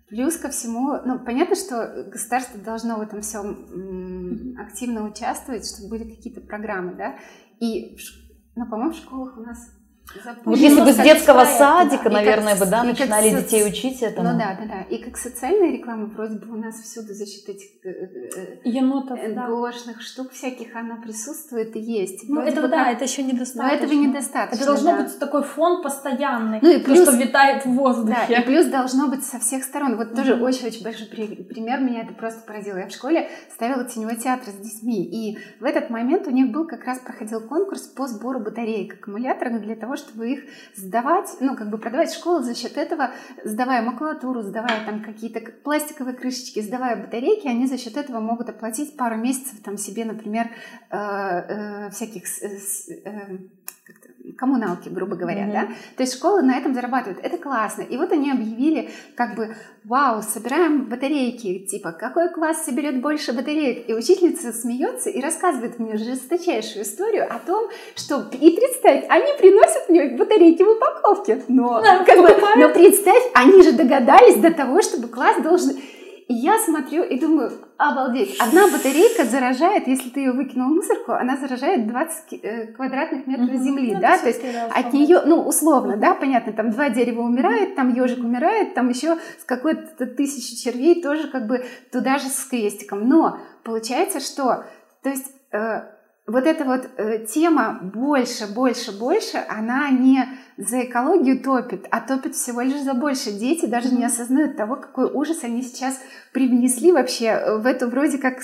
[0.09, 6.15] Плюс ко всему, ну, понятно, что государство должно в этом всем активно участвовать, чтобы были
[6.15, 7.17] какие-то программы, да,
[7.61, 7.97] и,
[8.57, 9.59] ну, по-моему, в школах у нас
[10.45, 12.11] вот если бы с детского садика, да.
[12.11, 13.43] наверное, как, бы, да, начинали соци...
[13.43, 14.31] детей учить этому.
[14.31, 14.83] Ну да, да, да.
[14.83, 18.57] И как социальная реклама вроде бы у нас всюду за счет этих э, э, э
[18.65, 20.03] енотов, НГОшных да.
[20.03, 22.29] штук всяких она присутствует и есть.
[22.29, 22.97] Ну это да, как...
[22.97, 23.63] это еще недостаточно.
[23.63, 24.57] Но этого недостаточно.
[24.57, 25.03] Это должно да.
[25.03, 28.27] быть такой фон постоянный, ну и плюс, то, что витает в воздухе.
[28.29, 29.97] Да, и плюс должно быть со всех сторон.
[29.97, 32.79] Вот тоже очень-очень большой пример, меня это просто поразило.
[32.79, 36.67] Я в школе ставила теневой театр с детьми, и в этот момент у них был
[36.67, 41.71] как раз проходил конкурс по сбору батареек аккумуляторных для того, чтобы их сдавать, ну, как
[41.71, 43.11] бы продавать школу за счет этого,
[43.45, 48.97] сдавая макулатуру, сдавая там какие-то пластиковые крышечки, сдавая батарейки, они за счет этого могут оплатить
[48.97, 50.51] пару месяцев там себе, например,
[50.91, 53.39] э, э, всяких э,
[54.37, 55.53] коммуналки, грубо говоря, mm-hmm.
[55.53, 55.69] да.
[55.97, 57.19] То есть школы на этом зарабатывают.
[57.23, 57.83] Это классно.
[57.83, 63.89] И вот они объявили, как бы, вау, собираем батарейки, типа, какой класс соберет больше батареек?
[63.89, 69.89] И учительница смеется и рассказывает мне жесточайшую историю о том, что, и представь, они приносят
[69.89, 71.43] мне батарейки в упаковке.
[71.49, 75.77] Но, да, как бы, но представь, они же догадались до того, чтобы класс должен
[76.29, 81.37] я смотрю и думаю, обалдеть, одна батарейка заражает, если ты ее выкинул в мусорку, она
[81.37, 83.65] заражает 20 э, квадратных метров угу.
[83.65, 87.77] земли, ну, да, то есть от нее, ну, условно, да, понятно, там два дерева умирает,
[87.77, 92.45] там ежик умирает, там еще с какой-то тысячи червей тоже как бы туда же с
[92.45, 93.09] крестиком.
[93.09, 94.65] Но получается, что,
[95.03, 95.96] то есть э,
[96.27, 100.25] вот эта вот э, тема больше, больше, больше, она не
[100.57, 103.31] за экологию топит, а топит всего лишь за больше.
[103.31, 106.01] Дети даже не осознают того, какой ужас они сейчас
[106.33, 108.41] привнесли вообще в эту вроде как,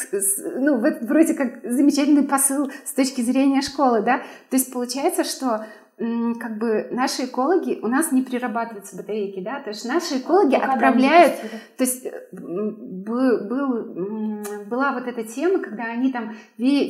[0.56, 4.18] ну, в этот вроде как замечательный посыл с точки зрения школы, да.
[4.50, 5.66] То есть получается, что
[6.40, 10.62] как бы наши экологи, у нас не перерабатываются батарейки, да, то есть наши экологи ну,
[10.62, 11.34] отправляют,
[11.76, 16.34] то есть э, был, был, была вот эта тема, когда они там,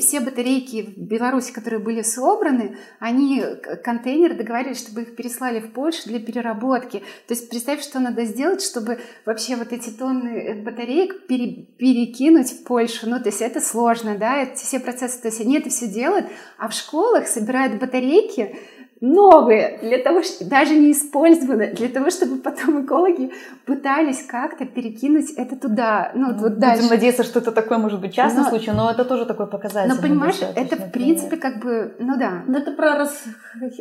[0.01, 3.45] все батарейки в Беларуси, которые были собраны, они
[3.85, 7.01] контейнеры договаривались, чтобы их переслали в Польшу для переработки.
[7.27, 12.51] То есть представь, что надо сделать, чтобы вообще вот эти тонны э, батареек пере, перекинуть
[12.51, 13.11] в Польшу.
[13.11, 16.27] Ну, то есть это сложно, да, эти все процессы, то есть они это все делают,
[16.57, 18.57] а в школах собирают батарейки,
[19.03, 23.33] новые, для того, что даже не использованные, для того, чтобы потом экологи
[23.67, 26.13] пытались как-то перекинуть это туда.
[26.15, 26.89] Ну, вот Будем дальше.
[26.89, 29.93] надеяться, что это такой, может быть, частный но, случай, но это тоже такой показатель.
[29.93, 32.45] Но понимаешь, это в принципе как бы, ну да.
[32.47, 33.25] Но это про рас,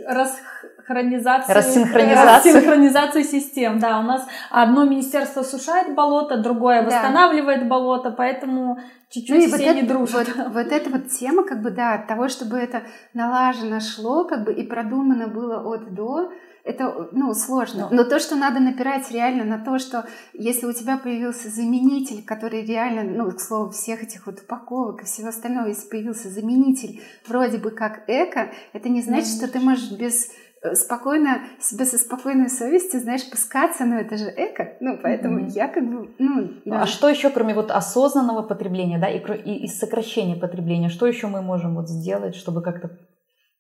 [0.08, 2.56] расхронизацию, рассинхронизацию.
[2.56, 3.78] рассинхронизацию систем.
[3.78, 6.88] Да, у нас одно министерство сушает болото, другое да.
[6.88, 8.80] восстанавливает болото, поэтому
[9.12, 10.36] чуть-чуть ну, все вот не это, дружат.
[10.36, 14.44] Вот, вот эта вот тема, как бы, да, от того, чтобы это налажено шло, как
[14.46, 16.32] бы, и продумано было от до,
[16.64, 17.88] это, ну, сложно.
[17.90, 17.98] Но.
[17.98, 22.64] Но то, что надо напирать реально на то, что если у тебя появился заменитель, который
[22.64, 27.58] реально, ну, к слову, всех этих вот упаковок и всего остального, если появился заменитель вроде
[27.58, 30.30] бы как эко, это не значит, что ты можешь без
[30.74, 35.50] спокойно, себе со спокойной совестью, знаешь, пускаться, но это же эко, ну, поэтому mm-hmm.
[35.50, 36.84] я как бы, ну, да.
[36.84, 41.28] А что еще, кроме вот осознанного потребления, да, и, и, и сокращения потребления, что еще
[41.28, 42.92] мы можем вот сделать, чтобы как-то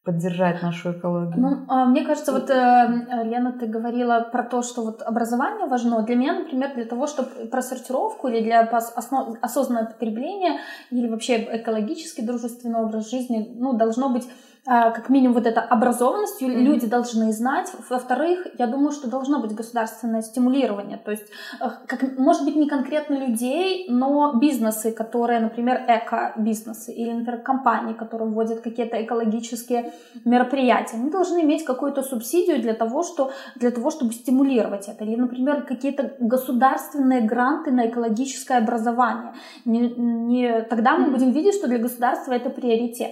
[0.03, 1.39] поддержать нашу экологию?
[1.39, 6.01] Ну, а, мне кажется, вот, э, Лена, ты говорила про то, что вот образование важно.
[6.03, 10.59] Для меня, например, для того, чтобы про сортировку или для осознанного потребления
[10.89, 14.27] или вообще экологически дружественный образ жизни, ну, должно быть
[14.63, 16.61] как минимум вот эта образованность, mm-hmm.
[16.61, 17.71] люди должны знать.
[17.89, 20.97] Во-вторых, я думаю, что должно быть государственное стимулирование.
[20.97, 21.25] То есть,
[21.59, 27.93] э, как, может быть, не конкретно людей, но бизнесы, которые, например, эко-бизнесы или, например, компании,
[27.93, 29.93] которые вводят какие-то экологические
[30.25, 35.03] мероприятия, они должны иметь какую-то субсидию для того, что, для того чтобы стимулировать это.
[35.03, 39.33] Или, например, какие-то государственные гранты на экологическое образование.
[39.65, 41.11] Не, не, тогда мы mm-hmm.
[41.11, 43.11] будем видеть, что для государства это приоритет.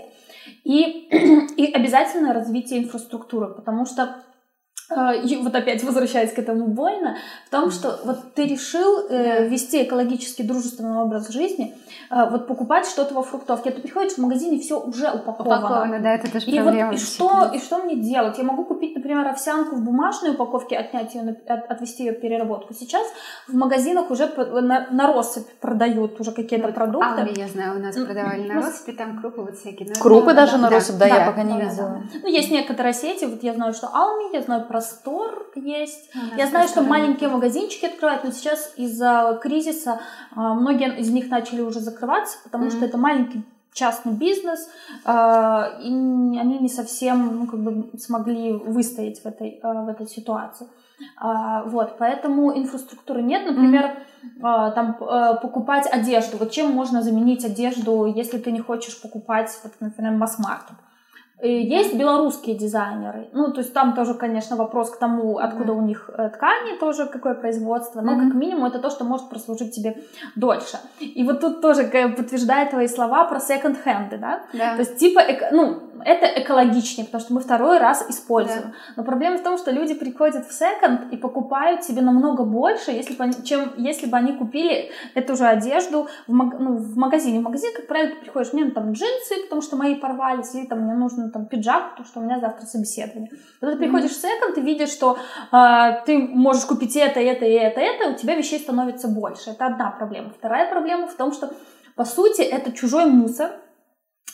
[0.63, 1.07] И,
[1.57, 4.23] и обязательно развитие инфраструктуры, потому что
[5.23, 9.83] и вот опять возвращаясь к этому больно, в том, что вот ты решил э, вести
[9.83, 11.75] экологически дружественный образ жизни,
[12.09, 15.59] э, вот покупать что-то во фруктовке, а ты приходишь в магазине, все уже упаковано.
[15.59, 16.91] Упаковано, да, это тоже и проблема.
[16.91, 18.37] Вот, и, что, и что мне делать?
[18.37, 22.73] Я могу купить, например, овсянку в бумажной упаковке, отнять ее, от, отвести ее в переработку.
[22.73, 23.05] Сейчас
[23.47, 27.21] в магазинах уже на, на россыпь продают уже какие-то вот продукты.
[27.21, 29.89] Алми, я знаю, у нас продавали на россыпи, там крупы вот всякие.
[29.89, 32.01] Но крупы даже да, на россыпь, да, я пока не видела.
[32.21, 36.09] Ну, есть некоторые сети, вот я знаю, что Алми, я знаю, Простор есть.
[36.15, 39.99] А, я знаю, что маленькие магазинчики открывают, но сейчас из-за кризиса
[40.33, 42.77] а, многие из них начали уже закрываться, потому mm-hmm.
[42.77, 44.69] что это маленький частный бизнес,
[45.03, 50.67] а, и они не совсем ну, как бы смогли выстоять в этой, в этой ситуации.
[51.65, 53.45] Вот, поэтому инфраструктуры нет.
[53.45, 53.97] Например,
[54.41, 54.73] mm-hmm.
[54.75, 54.93] там
[55.41, 56.37] покупать одежду.
[56.37, 60.77] Вот чем можно заменить одежду, если ты не хочешь покупать, вот, например, масс-маркет?
[61.41, 63.29] Есть белорусские дизайнеры.
[63.31, 65.77] Ну, то есть там тоже, конечно, вопрос к тому, откуда mm-hmm.
[65.77, 68.01] у них э, ткани, тоже какое производство.
[68.01, 68.25] Но mm-hmm.
[68.25, 69.97] как минимум это то, что может прослужить тебе
[70.35, 70.77] дольше.
[70.99, 71.83] И вот тут тоже
[72.17, 74.41] подтверждает твои слова про секонд-хенды, да?
[74.53, 74.73] да?
[74.73, 75.21] То есть типа,
[75.51, 78.61] ну, это экологичнее, потому что мы второй раз используем.
[78.61, 78.73] Да.
[78.97, 83.15] Но проблема в том, что люди приходят в секонд и покупают себе намного больше, если
[83.15, 87.39] бы они, чем если бы они купили эту же одежду в, маг, ну, в магазине.
[87.39, 90.81] В магазин, как правило, ты приходишь, мне там джинсы, потому что мои порвались, или там
[90.81, 93.31] мне нужно там пиджак, потому что у меня завтра собеседование.
[93.59, 95.17] Когда ты приходишь в секонд, ты видишь, что
[95.51, 99.51] э, ты можешь купить это, это, и это, это, у тебя вещей становится больше.
[99.51, 100.31] Это одна проблема.
[100.31, 101.51] Вторая проблема в том, что
[101.95, 103.51] по сути это чужой мусор,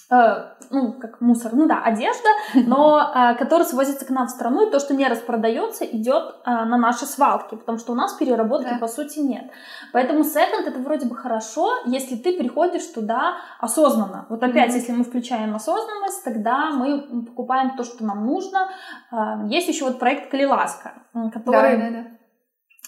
[0.09, 2.29] ну, как мусор, ну да, одежда,
[2.67, 6.49] но э, который свозится к нам в страну, и то, что не распродается, идет э,
[6.49, 8.77] на наши свалки, потому что у нас переработки, да.
[8.77, 9.45] по сути, нет.
[9.93, 14.25] Поэтому секонд это вроде бы хорошо, если ты приходишь туда осознанно.
[14.29, 14.75] Вот опять, mm-hmm.
[14.75, 18.69] если мы включаем осознанность, тогда мы покупаем то, что нам нужно.
[19.11, 20.93] Э, есть еще вот проект Калиласка,
[21.33, 21.77] который...
[21.77, 22.14] Да, да, да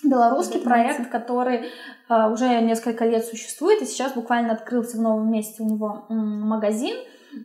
[0.04, 1.70] белорусский проект, который
[2.10, 6.98] uh, уже несколько лет существует, и сейчас буквально открылся в новом месте у него магазин.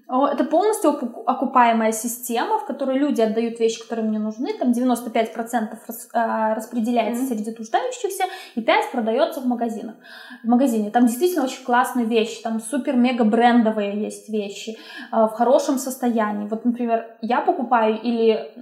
[0.09, 0.91] Это полностью
[1.27, 4.53] окупаемая система, в которой люди отдают вещи, которые мне нужны.
[4.55, 5.77] Там 95%
[6.13, 7.29] а, распределяется mm-hmm.
[7.29, 9.97] среди нуждающихся, и 5% продается в магазинах.
[10.45, 10.91] В магазине.
[10.91, 14.79] Там действительно очень классные вещи, там супер-мега брендовые есть вещи,
[15.11, 16.49] а, в хорошем состоянии.
[16.49, 18.53] Вот, например, я покупаю или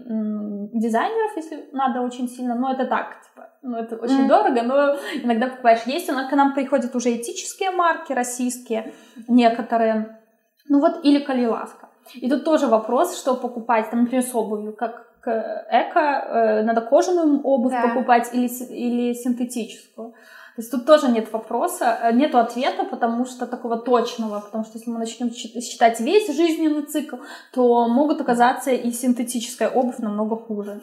[0.73, 4.29] дизайнеров, если надо очень сильно, но это так, типа, ну, это очень mm.
[4.29, 5.83] дорого, но иногда покупаешь.
[5.87, 8.93] Есть, у нас к нам приходят уже этические марки российские,
[9.29, 10.20] некоторые,
[10.71, 11.89] ну вот, или Калиласка.
[12.15, 17.43] И тут тоже вопрос, что покупать, там, например, с обувью, как эко, э, надо кожаную
[17.43, 17.89] обувь да.
[17.89, 20.13] покупать или, или синтетическую.
[20.57, 24.79] То есть тут тоже нет вопроса, э, нет ответа, потому что такого точного, потому что
[24.79, 27.17] если мы начнем считать весь жизненный цикл,
[27.53, 30.81] то могут оказаться и синтетическая обувь намного хуже.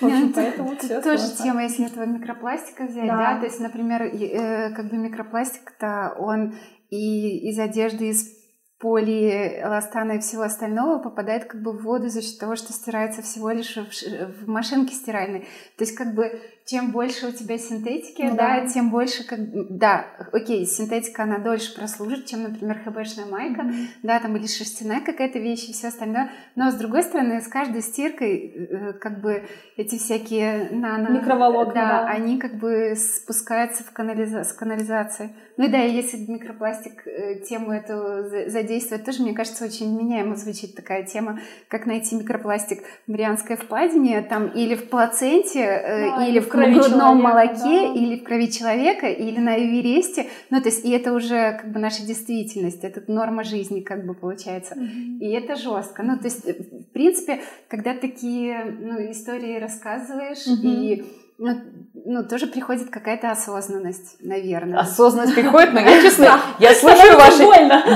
[0.00, 4.74] В общем, поэтому все тоже тема, если этого микропластика взять, да, то есть, например, э,
[4.74, 6.54] как бы микропластик-то он
[6.90, 8.39] и из одежды, из
[8.80, 13.50] полиэластана и всего остального попадает как бы в воду за счет того, что стирается всего
[13.50, 15.40] лишь в, машинке стиральной.
[15.76, 16.40] То есть как бы
[16.70, 19.40] чем больше у тебя синтетики, ну, да, да, тем больше, как
[19.76, 23.86] да, окей, синтетика, она дольше прослужит, чем, например, хбшная майка, mm-hmm.
[24.04, 26.30] да, там или шерстяная какая-то вещь и все остальное.
[26.54, 31.08] Но, с другой стороны, с каждой стиркой, э, как бы, эти всякие нано...
[31.08, 34.44] Микроволокна, да, да, они как бы спускаются в, канализа...
[34.44, 35.30] в канализации.
[35.56, 40.74] Ну и да, если микропластик э, тему эту задействовать, тоже, мне кажется, очень меняемо звучит
[40.74, 46.38] такая тема, как найти микропластик в Марианской впадине, там, или в плаценте, э, да, или
[46.38, 47.94] в грудном человека, молоке, да.
[47.94, 50.26] или в крови человека, или на Эвересте.
[50.50, 54.14] Ну, то есть, и это уже как бы наша действительность, это норма жизни, как бы
[54.14, 54.74] получается.
[54.74, 55.18] Mm-hmm.
[55.20, 56.02] И это жестко.
[56.02, 60.62] Ну, то есть, в принципе, когда такие ну, истории рассказываешь, mm-hmm.
[60.62, 61.04] и
[61.42, 61.56] ну,
[62.04, 64.78] ну, тоже приходит какая-то осознанность, наверное.
[64.78, 67.46] Осознанность приходит, но я честно, я слышу ваши...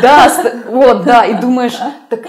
[0.01, 0.30] Да,
[0.70, 1.78] вот, да, и думаешь,
[2.09, 2.20] так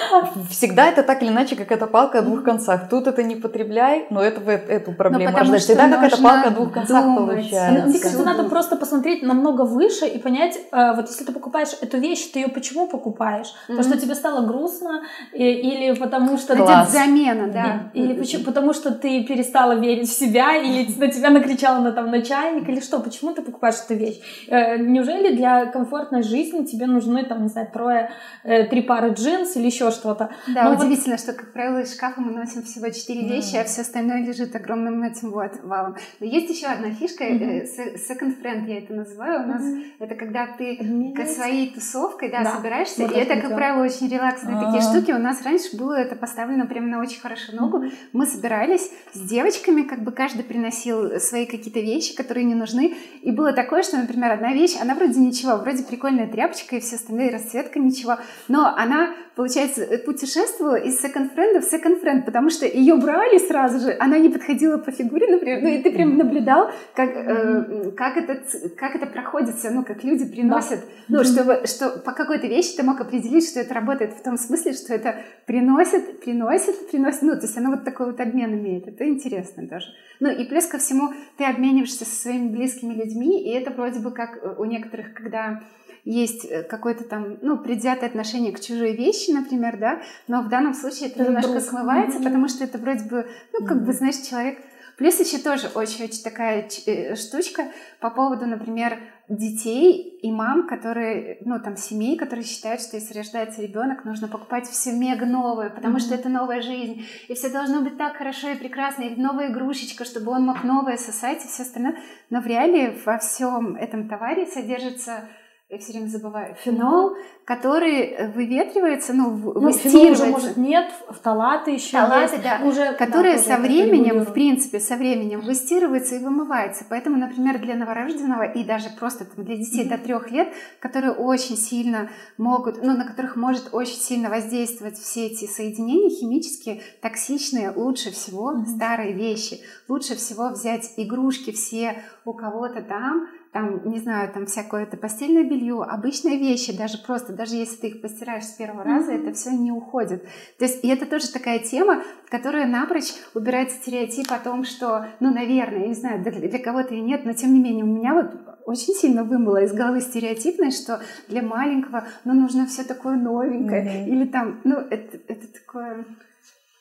[0.50, 2.90] всегда это так или иначе какая-то палка о двух концах.
[2.90, 5.58] Тут это не потребляй, но это эту проблему можно.
[5.58, 7.88] Всегда какая-то палка о двух концах получается.
[7.88, 11.98] Мне кажется, надо просто посмотреть намного выше и понять, э, вот если ты покупаешь эту
[11.98, 13.54] вещь, ты ее почему покупаешь?
[13.68, 16.56] Потому что тебе стало грустно или потому что...
[16.56, 17.92] Идет замена, да.
[17.94, 18.44] Или почему?
[18.44, 22.80] Потому что ты перестала верить в себя, или на тебя накричала на там начальник или
[22.80, 23.00] что?
[23.00, 24.20] Почему ты покупаешь эту вещь?
[24.48, 28.12] Э, неужели для комфортной жизни тебе нужны там, не знаю, трое,
[28.44, 30.30] э, три пары джинс или еще что-то?
[30.48, 31.20] Да, Но удивительно, вот...
[31.20, 33.36] что, как правило, из шкафа мы носим всего четыре да.
[33.36, 35.96] вещи, а все остальное лежит огромным этим вот валом.
[36.20, 37.96] Но есть еще одна фишка, mm-hmm.
[37.96, 39.44] second friend я это называю.
[39.44, 39.84] У нас mm-hmm.
[40.00, 40.78] это когда ты
[41.16, 42.56] к своей тусовкой, да, да.
[42.56, 44.72] собираешься, вот и это, как правило, очень релаксные А-а-а.
[44.72, 45.12] такие штуки.
[45.12, 47.78] У нас раньше было это поставлено прямо на очень хорошую ногу.
[47.78, 47.92] Mm-hmm.
[48.14, 52.96] Мы собирались с девочками, как бы каждый приносил свои какие-то вещи, которые не нужны.
[53.22, 56.96] И было такое, что, например, одна вещь, она вроде ничего, вроде прикольная тряпочка и все
[56.96, 58.18] остальные, расцветка ничего,
[58.48, 64.18] но она, получается, путешествовала из секонд-френда в секонд-френд, потому что ее брали сразу же, она
[64.18, 68.42] не подходила по фигуре, например, ну и ты прям наблюдал, как, э, как, это,
[68.78, 71.18] как это проходит все, ну, как люди приносят, да.
[71.18, 74.74] ну, чтобы, что по какой-то вещи ты мог определить, что это работает в том смысле,
[74.74, 75.16] что это
[75.46, 79.88] приносит, приносит, приносит, ну, то есть оно вот такой вот обмен имеет, это интересно тоже.
[80.20, 84.12] Ну, и плюс ко всему, ты обмениваешься со своими близкими людьми, и это вроде бы
[84.12, 85.62] как э, у некоторых, когда
[86.04, 90.74] есть э, какое-то там, ну, предвзятое отношение к чужой вещи, например, да, но в данном
[90.74, 92.24] случае это, немножко смывается, mm-hmm.
[92.24, 93.86] потому что это вроде бы, ну, как mm-hmm.
[93.86, 94.60] бы, знаешь, человек
[94.98, 97.68] Плюс еще тоже очень-очень такая э, штучка
[98.00, 103.62] по поводу, например, детей и мам, которые, ну, там, семей, которые считают, что если рождается
[103.62, 106.00] ребенок, нужно покупать все мега новое, потому mm-hmm.
[106.00, 110.06] что это новая жизнь, и все должно быть так хорошо и прекрасно, и новая игрушечка,
[110.06, 111.98] чтобы он мог новое сосать и все остальное.
[112.30, 115.28] Но в реале во всем этом товаре содержится
[115.68, 120.24] я все время забываю, фенол, который выветривается, ну, ну выстирывается.
[120.24, 122.44] уже, может, нет, фталаты еще фталаты, есть.
[122.44, 126.86] да, уже, которые да, со временем, в принципе, со временем выстирываются и вымываются.
[126.88, 129.90] Поэтому, например, для новорожденного и даже просто там, для детей mm-hmm.
[129.90, 135.26] до трех лет, которые очень сильно могут, ну, на которых может очень сильно воздействовать все
[135.26, 138.66] эти соединения химические, токсичные, лучше всего mm-hmm.
[138.76, 139.62] старые вещи.
[139.88, 145.46] Лучше всего взять игрушки все у кого-то там, там, не знаю, там всякое это постельное
[145.46, 148.98] белье, обычные вещи, даже просто, даже если ты их постираешь с первого mm-hmm.
[148.98, 150.26] раза, это все не уходит.
[150.60, 155.34] То есть, и это тоже такая тема, которая напрочь убирает стереотип о том, что, ну,
[155.34, 158.14] наверное, я не знаю, для, для кого-то и нет, но тем не менее, у меня
[158.14, 158.34] вот
[158.66, 161.00] очень сильно вымыло из головы стереотипность, что
[161.30, 164.10] для маленького, ну, нужно все такое новенькое, mm-hmm.
[164.10, 166.04] или там, ну, это, это такое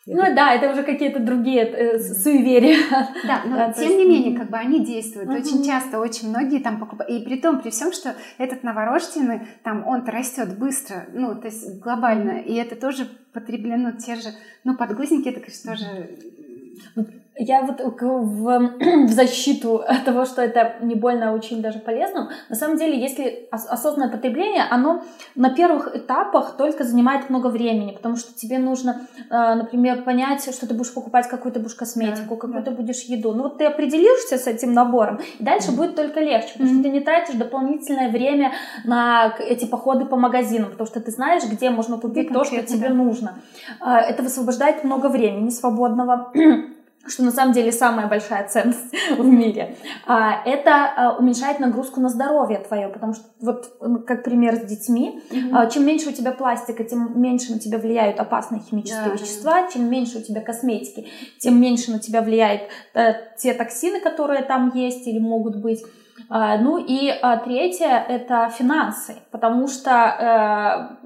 [0.06, 2.78] ну да, это уже какие-то другие э, суеверия.
[3.26, 3.96] Да, но да, тем есть...
[3.96, 5.30] не менее, как бы они действуют.
[5.30, 5.38] Угу.
[5.38, 7.10] Очень часто, очень многие там покупают.
[7.10, 11.80] И при том, при всем, что этот новорожденный, там он-то растет быстро, ну, то есть
[11.80, 12.40] глобально.
[12.40, 14.28] И это тоже потреблено те же,
[14.64, 18.72] ну, подгузники, это, конечно, тоже я вот в,
[19.06, 23.48] в защиту того, что это не больно а очень даже полезно, на самом деле, если
[23.50, 25.02] осознанное потребление, оно
[25.34, 30.66] на первых этапах только занимает много времени, потому что тебе нужно, а, например, понять, что
[30.66, 32.76] ты будешь покупать какую-то будешь косметику, да, какую-то да.
[32.76, 33.32] будешь еду.
[33.32, 36.82] Ну вот ты определишься с этим набором, и дальше mm будет только легче, потому что
[36.84, 38.52] ты не тратишь дополнительное время
[38.84, 42.88] на эти походы по магазинам, потому что ты знаешь, где можно купить то, что тебе
[42.88, 42.94] да.
[42.94, 43.38] нужно.
[43.80, 46.32] А, это высвобождает много времени свободного
[47.06, 49.76] что на самом деле самая большая ценность в мире,
[50.06, 53.76] а, это а, уменьшает нагрузку на здоровье твое, потому что вот
[54.06, 55.70] как пример с детьми, mm-hmm.
[55.70, 59.70] чем меньше у тебя пластика, тем меньше на тебя влияют опасные химические да, вещества, да.
[59.70, 62.62] чем меньше у тебя косметики, тем меньше на тебя влияют
[62.94, 65.84] э, те токсины, которые там есть или могут быть.
[66.30, 67.12] Ну и
[67.44, 71.03] третье это финансы, потому что э,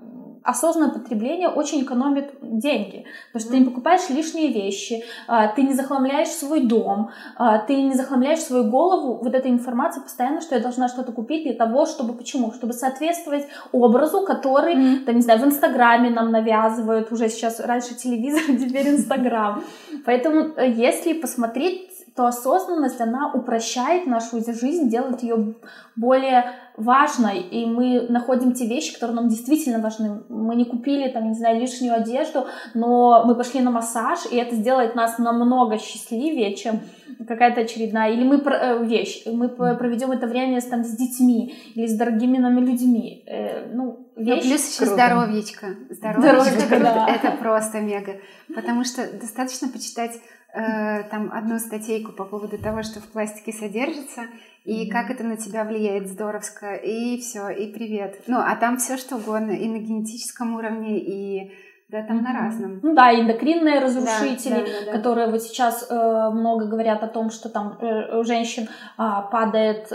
[0.48, 5.74] осознанное потребление очень экономит деньги, потому что ты не покупаешь лишние вещи, а, ты не
[5.74, 10.62] захламляешь свой дом, а, ты не захламляешь свою голову вот этой информацией постоянно, что я
[10.62, 12.52] должна что-то купить для того, чтобы почему?
[12.52, 15.04] Чтобы соответствовать образу, который, mm-hmm.
[15.04, 19.62] там, не знаю, в Инстаграме нам навязывают уже сейчас, раньше телевизор, теперь Инстаграм.
[20.06, 21.87] Поэтому э, если посмотреть
[22.18, 25.54] то осознанность, она упрощает нашу жизнь, делает ее
[25.94, 26.46] более
[26.76, 30.22] важной, и мы находим те вещи, которые нам действительно важны.
[30.28, 34.56] Мы не купили, там, не знаю, лишнюю одежду, но мы пошли на массаж, и это
[34.56, 36.80] сделает нас намного счастливее, чем
[37.28, 41.96] какая-то очередная, или мы э, вещь, мы проведем это время там с детьми или с
[41.96, 43.22] дорогими нами людьми.
[43.26, 44.42] Э, ну, вещь.
[44.42, 44.94] Ну, плюс еще круто.
[44.94, 45.66] здоровьечко.
[45.90, 47.06] Здоровьечко, да.
[47.08, 48.16] это просто мега.
[48.52, 50.18] Потому что достаточно почитать
[50.54, 54.22] э, там одну статейку по поводу того, что в пластике содержится,
[54.64, 58.22] и как это на тебя влияет здоровско, и все, и привет.
[58.26, 61.52] Ну, а там все что угодно, и на генетическом уровне, и
[61.88, 62.22] да, там mm-hmm.
[62.22, 62.80] на разном.
[62.82, 64.92] Ну да, эндокринные разрушители, да, да, да.
[64.92, 69.90] которые вот сейчас э, много говорят о том, что там э, у женщин э, падает
[69.90, 69.94] э,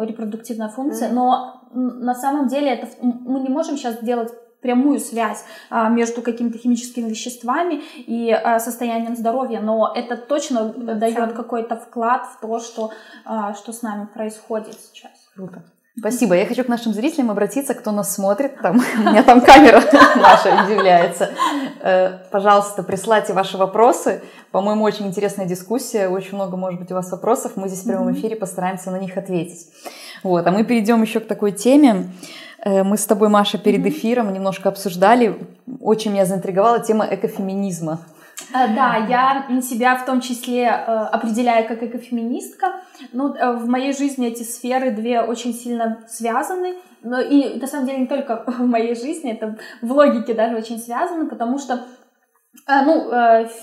[0.00, 1.14] репродуктивная функция, mm-hmm.
[1.14, 6.58] но на самом деле это мы не можем сейчас делать прямую связь а, между какими-то
[6.58, 12.58] химическими веществами и а, состоянием здоровья, но это точно да, дает какой-то вклад в то,
[12.58, 12.90] что,
[13.24, 15.12] а, что с нами происходит сейчас.
[15.34, 15.62] Круто.
[15.98, 16.34] Спасибо.
[16.34, 18.60] Я хочу к нашим зрителям обратиться, кто нас смотрит.
[18.60, 19.82] Там, у меня там камера
[20.16, 21.30] наша удивляется.
[21.80, 24.22] Э, пожалуйста, присылайте ваши вопросы.
[24.52, 26.08] По-моему, очень интересная дискуссия.
[26.08, 27.52] Очень много, может быть, у вас вопросов.
[27.56, 29.66] Мы здесь в прямом эфире постараемся на них ответить.
[30.22, 30.46] Вот.
[30.46, 32.10] А мы перейдем еще к такой теме.
[32.64, 35.38] Э, мы с тобой, Маша, перед эфиром немножко обсуждали.
[35.80, 38.00] Очень меня заинтриговала тема экофеминизма.
[38.52, 42.80] Э, да, я себя в том числе э, определяю как экофеминистка.
[43.12, 46.76] Ну, в моей жизни эти сферы две очень сильно связаны.
[47.02, 50.78] Но и на самом деле не только в моей жизни, это в логике даже очень
[50.78, 51.84] связано, потому что
[52.66, 53.10] ну,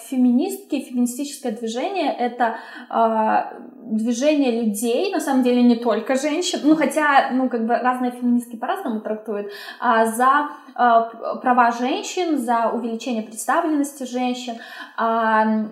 [0.09, 2.55] феминистки, феминистическое движение— это
[2.89, 3.53] а,
[3.86, 8.55] движение людей, на самом деле не только женщин, ну, хотя, ну, как бы разные феминистки
[8.55, 14.55] по-разному трактуют, а, за права женщин, за увеличение представленности женщин,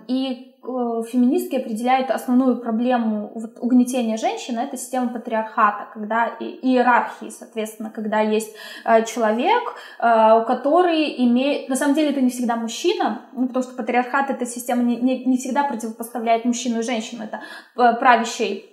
[0.08, 7.30] и Э, феминистки определяют основную проблему вот, угнетения женщин, это система патриархата, когда и, иерархии,
[7.30, 8.56] соответственно, когда есть
[8.86, 9.62] э, человек,
[10.00, 14.46] э, который имеет, на самом деле это не всегда мужчина, ну, потому что патриархат эта
[14.46, 17.42] система не, не, не всегда противопоставляет мужчину и женщину, это
[17.76, 18.73] э, правящий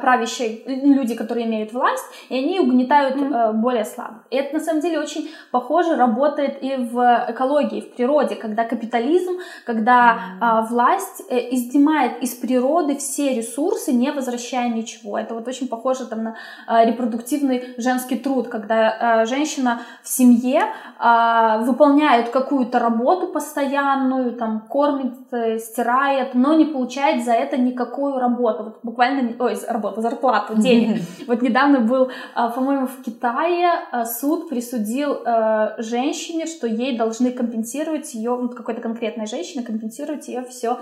[0.00, 3.52] правящие люди, которые имеют власть, и они угнетают mm-hmm.
[3.52, 4.22] более слабых.
[4.30, 9.38] И это на самом деле очень похоже работает и в экологии, в природе, когда капитализм,
[9.64, 10.66] когда mm-hmm.
[10.68, 15.18] власть э, изнимает из природы все ресурсы, не возвращая ничего.
[15.18, 16.36] Это вот очень похоже там на
[16.84, 20.62] репродуктивный женский труд, когда женщина в семье
[20.98, 25.14] выполняет какую-то работу постоянную, там кормит,
[25.60, 28.64] стирает, но не получает за это никакую работу.
[28.64, 31.02] Вот буквально, ой, работу, зарплату, денег.
[31.26, 37.32] Вот недавно был, а, по-моему, в Китае а, суд присудил а, женщине, что ей должны
[37.32, 40.78] компенсировать ее, вот какой-то конкретной женщине, компенсировать ее все,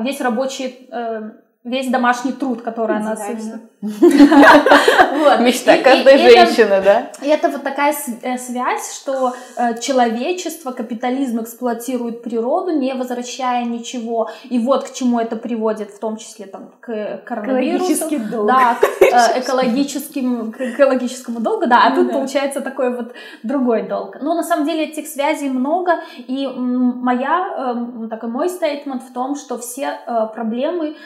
[0.00, 1.30] весь рабочий э,
[1.64, 3.60] весь домашний труд, который она совершила.
[5.40, 7.10] Мечта каждой женщины, да?
[7.22, 14.30] И это вот такая э, связь, что э, человечество, капитализм эксплуатирует природу, не возвращая ничего.
[14.44, 18.08] И вот к чему это приводит, в том числе там, к коронавирусу.
[18.46, 23.12] Да, к э, экологическим, к экологическому долгу, да, а ну тут получается такой вот
[23.42, 24.16] другой долг.
[24.20, 27.76] Но на самом деле этих связей много, и моя,
[28.08, 29.98] такой мой стейтмент в том, что все
[30.34, 30.96] проблемы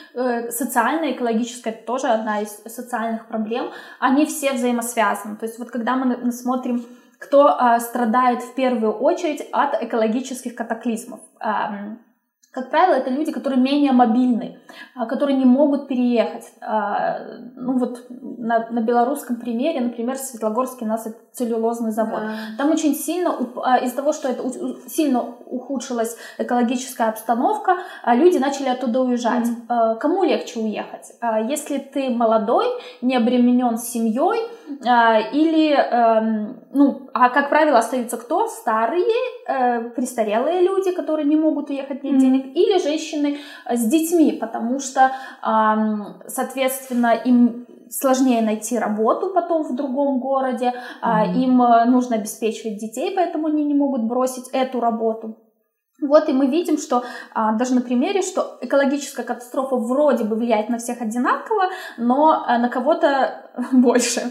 [0.51, 3.71] социальная, экологическая, это тоже одна из социальных проблем,
[4.01, 5.37] они все взаимосвязаны.
[5.37, 6.85] То есть вот когда мы смотрим
[7.19, 11.21] кто а, страдает в первую очередь от экологических катаклизмов.
[11.41, 11.97] А,
[12.51, 14.59] как правило, это люди, которые менее мобильны,
[14.95, 16.45] а, которые не могут переехать.
[16.63, 17.19] А,
[17.57, 22.21] ну вот на, на белорусском примере, например, Светлогорский у нас это целлюлозный завод.
[22.21, 22.33] Да.
[22.57, 24.43] Там очень сильно, а, из-за того, что это
[24.89, 27.77] сильно ухудшилась экологическая обстановка,
[28.07, 29.47] люди начали оттуда уезжать.
[29.69, 29.99] Mm.
[29.99, 31.13] Кому легче уехать?
[31.49, 32.67] Если ты молодой,
[33.01, 34.41] не обременен семьей,
[35.33, 38.47] или, эм, ну, а как правило, остаются кто?
[38.47, 39.07] Старые,
[39.47, 42.21] э, престарелые люди, которые не могут уехать, нет mm.
[42.43, 45.13] Денег, или женщины с детьми, потому что,
[46.27, 51.35] соответственно, им сложнее найти работу потом в другом городе, mm-hmm.
[51.35, 55.39] им э, нужно обеспечивать детей, поэтому они не могут бросить эту работу.
[56.01, 57.03] Вот и мы видим, что
[57.35, 62.59] а, даже на примере, что экологическая катастрофа вроде бы влияет на всех одинаково, но а,
[62.59, 64.23] на кого-то больше.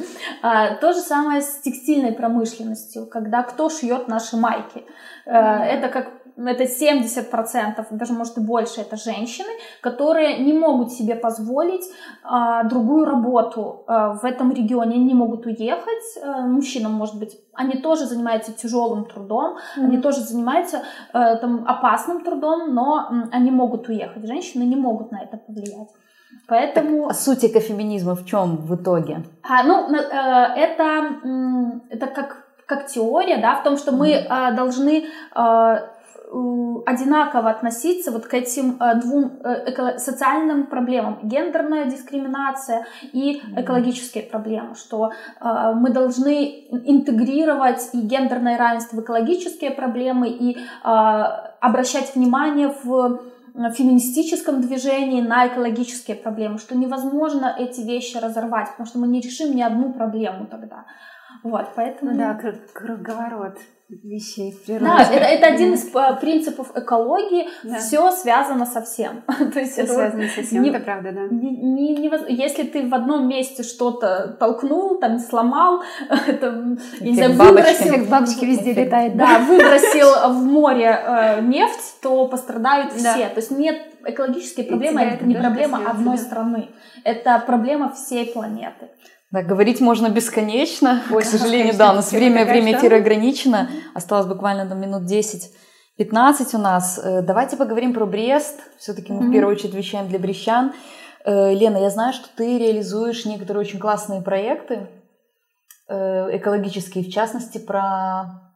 [0.42, 4.86] А, то же самое с текстильной промышленностью, когда кто шьет наши майки.
[5.26, 9.50] Это как это 70%, даже может и больше, это женщины,
[9.82, 11.86] которые не могут себе позволить
[12.24, 17.38] а, другую работу а, в этом регионе, они не могут уехать, а, мужчинам, может быть,
[17.54, 19.84] они тоже занимаются тяжелым трудом, mm-hmm.
[19.84, 20.84] они тоже занимаются
[21.14, 25.90] а, там, опасным трудом, но м, они могут уехать, женщины не могут на это повлиять.
[26.48, 27.04] Поэтому...
[27.04, 29.24] Так, а суть экофеминизма в чем в итоге?
[29.44, 30.00] А, ну, э,
[30.56, 31.16] это,
[31.90, 35.78] это как, как теория, да, в том, что мы э, должны э,
[36.86, 41.20] одинаково относиться вот к этим э, двум э, социальным проблемам.
[41.24, 44.76] Гендерная дискриминация и экологические проблемы.
[44.76, 53.22] Что э, мы должны интегрировать и гендерное равенство в экологические проблемы и обращать внимание в
[53.74, 59.56] феминистическом движении на экологические проблемы, что невозможно эти вещи разорвать, потому что мы не решим
[59.56, 60.86] ни одну проблему тогда.
[61.44, 62.12] Вот, поэтому...
[62.12, 62.40] Ну да,
[62.74, 63.58] круговорот
[63.90, 64.86] вещей в природе.
[64.86, 67.48] Да, это, это один из а, принципов экологии.
[67.64, 67.80] Да.
[67.80, 69.22] Все связано со всем.
[69.54, 71.22] То есть Все это связано со всем, не, это правда, да.
[71.32, 75.84] Не, не, не, если ты в одном месте что-то толкнул, там сломал,
[76.28, 77.94] это, не знаю, выбросил...
[77.94, 79.16] Как бабочки везде летают.
[79.16, 83.14] Да, выбросил в море э, нефть, то пострадают да.
[83.14, 83.30] все.
[83.30, 86.70] То есть нет экологические проблемы, это не проблема одной страны.
[87.04, 88.90] Это проблема всей планеты.
[89.32, 91.04] Да, говорить можно бесконечно.
[91.12, 93.70] Ой, К сожалению, да, у нас время, время эфира ограничено.
[93.94, 97.00] Осталось буквально там минут 10-15 у нас.
[97.04, 98.60] Э, давайте поговорим про Брест.
[98.78, 99.30] Все-таки мы mm-hmm.
[99.30, 100.74] в первую очередь вещаем для брещан.
[101.26, 104.88] Э, Лена, я знаю, что ты реализуешь некоторые очень классные проекты
[105.90, 108.47] э, экологические, в частности, про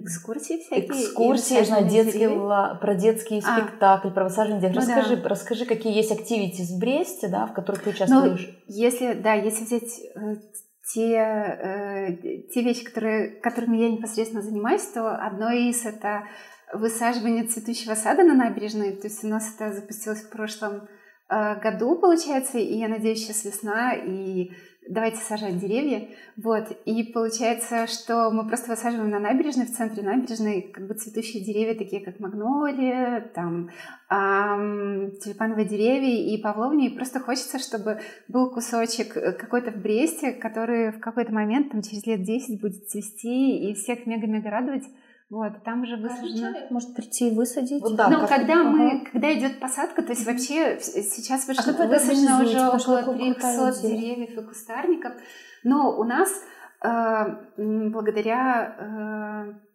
[0.00, 0.86] Экскурсии всякие?
[0.86, 3.56] Экскурсии, я знаю, детские, про детский а.
[3.56, 4.88] спектакль, про высаживание деревьев.
[4.88, 5.28] Ну, расскажи, да.
[5.28, 8.46] расскажи, какие есть активити в Бресте, да, в которых ты ну, участвуешь.
[8.46, 10.36] Ну, если, да, если взять э,
[10.92, 12.16] те, э,
[12.52, 16.24] те вещи, которые, которыми я непосредственно занимаюсь, то одно из это
[16.72, 18.92] высаживание цветущего сада на набережной.
[18.92, 20.88] То есть у нас это запустилось в прошлом
[21.28, 24.50] э, году, получается, и я надеюсь, сейчас весна, и
[24.88, 26.08] давайте сажать деревья.
[26.36, 26.70] Вот.
[26.84, 31.74] И получается, что мы просто высаживаем на набережной, в центре набережной, как бы цветущие деревья,
[31.74, 33.70] такие как магнолия, там,
[34.10, 36.88] эм, тюльпановые деревья и павловни.
[36.88, 41.82] И просто хочется, чтобы был кусочек э, какой-то в Бресте, который в какой-то момент, там,
[41.82, 44.84] через лет 10 будет цвести и всех мега-мега радовать.
[45.30, 46.36] Вот, там уже высажено.
[46.36, 47.82] человек может прийти и высадить.
[47.82, 48.70] Вот, да, Но когда ага.
[48.70, 54.38] мы, когда идет посадка, то есть вообще сейчас вышло, а высажено уже около 300 деревьев
[54.38, 55.12] и кустарников.
[55.64, 56.30] Но у нас
[56.82, 57.24] э,
[57.58, 59.68] благодаря э,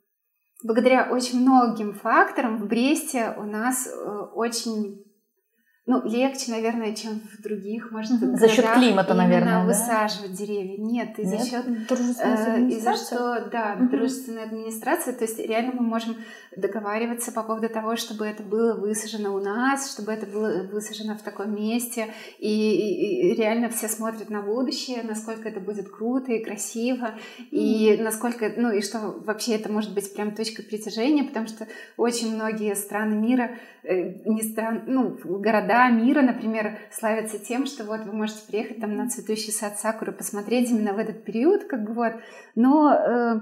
[0.64, 5.04] благодаря очень многим факторам в Бресте у нас э, очень
[5.86, 8.38] ну, легче, наверное, чем в других, может, mm-hmm.
[8.38, 9.66] За счет климата, наверное, да?
[9.66, 10.78] высаживать деревья.
[10.78, 11.46] Нет, из-за Нет?
[11.46, 11.66] счет...
[12.22, 13.90] Э, из-за что, да, mm-hmm.
[13.90, 15.14] дружественная администрация.
[15.14, 16.16] То есть реально мы можем
[16.56, 21.22] договариваться по поводу того, чтобы это было высажено у нас, чтобы это было высажено в
[21.22, 22.14] таком месте.
[22.40, 27.12] И, и, и реально все смотрят на будущее, насколько это будет круто и красиво.
[27.40, 27.48] Mm-hmm.
[27.52, 31.68] И насколько, ну, и что вообще это может быть прям точкой притяжения, потому что
[31.98, 37.84] очень многие страны мира, э, не стран, ну, города города мира, например, славятся тем, что
[37.84, 41.84] вот вы можете приехать там на цветущий сад сакуры, посмотреть именно в этот период, как
[41.84, 42.14] бы вот.
[42.56, 43.40] Но э,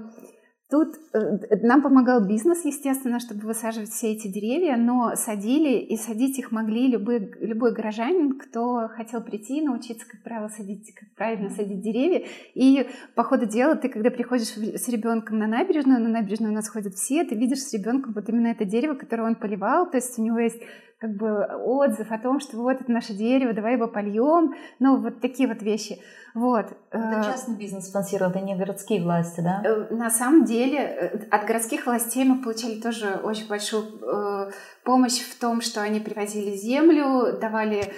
[0.72, 6.38] Тут э, нам помогал бизнес, естественно, чтобы высаживать все эти деревья, но садили и садить
[6.38, 11.50] их могли любой, любой горожанин, кто хотел прийти и научиться, как правило, садить, как правильно
[11.50, 12.24] садить деревья.
[12.54, 16.70] И по ходу дела ты, когда приходишь с ребенком на набережную, на набережную у нас
[16.70, 20.18] ходят все, ты видишь с ребенком вот именно это дерево, которое он поливал, то есть
[20.18, 20.62] у него есть
[21.02, 25.20] как бы отзыв о том, что вот это наше дерево, давай его польем, ну вот
[25.20, 25.98] такие вот вещи.
[26.32, 26.66] Вот.
[26.92, 29.62] Это э, частный бизнес спонсировал, это не городские власти, да?
[29.64, 34.52] Э, на самом деле э, от городских властей мы получали тоже очень большую
[34.84, 37.92] помощь в том, что они привозили землю, давали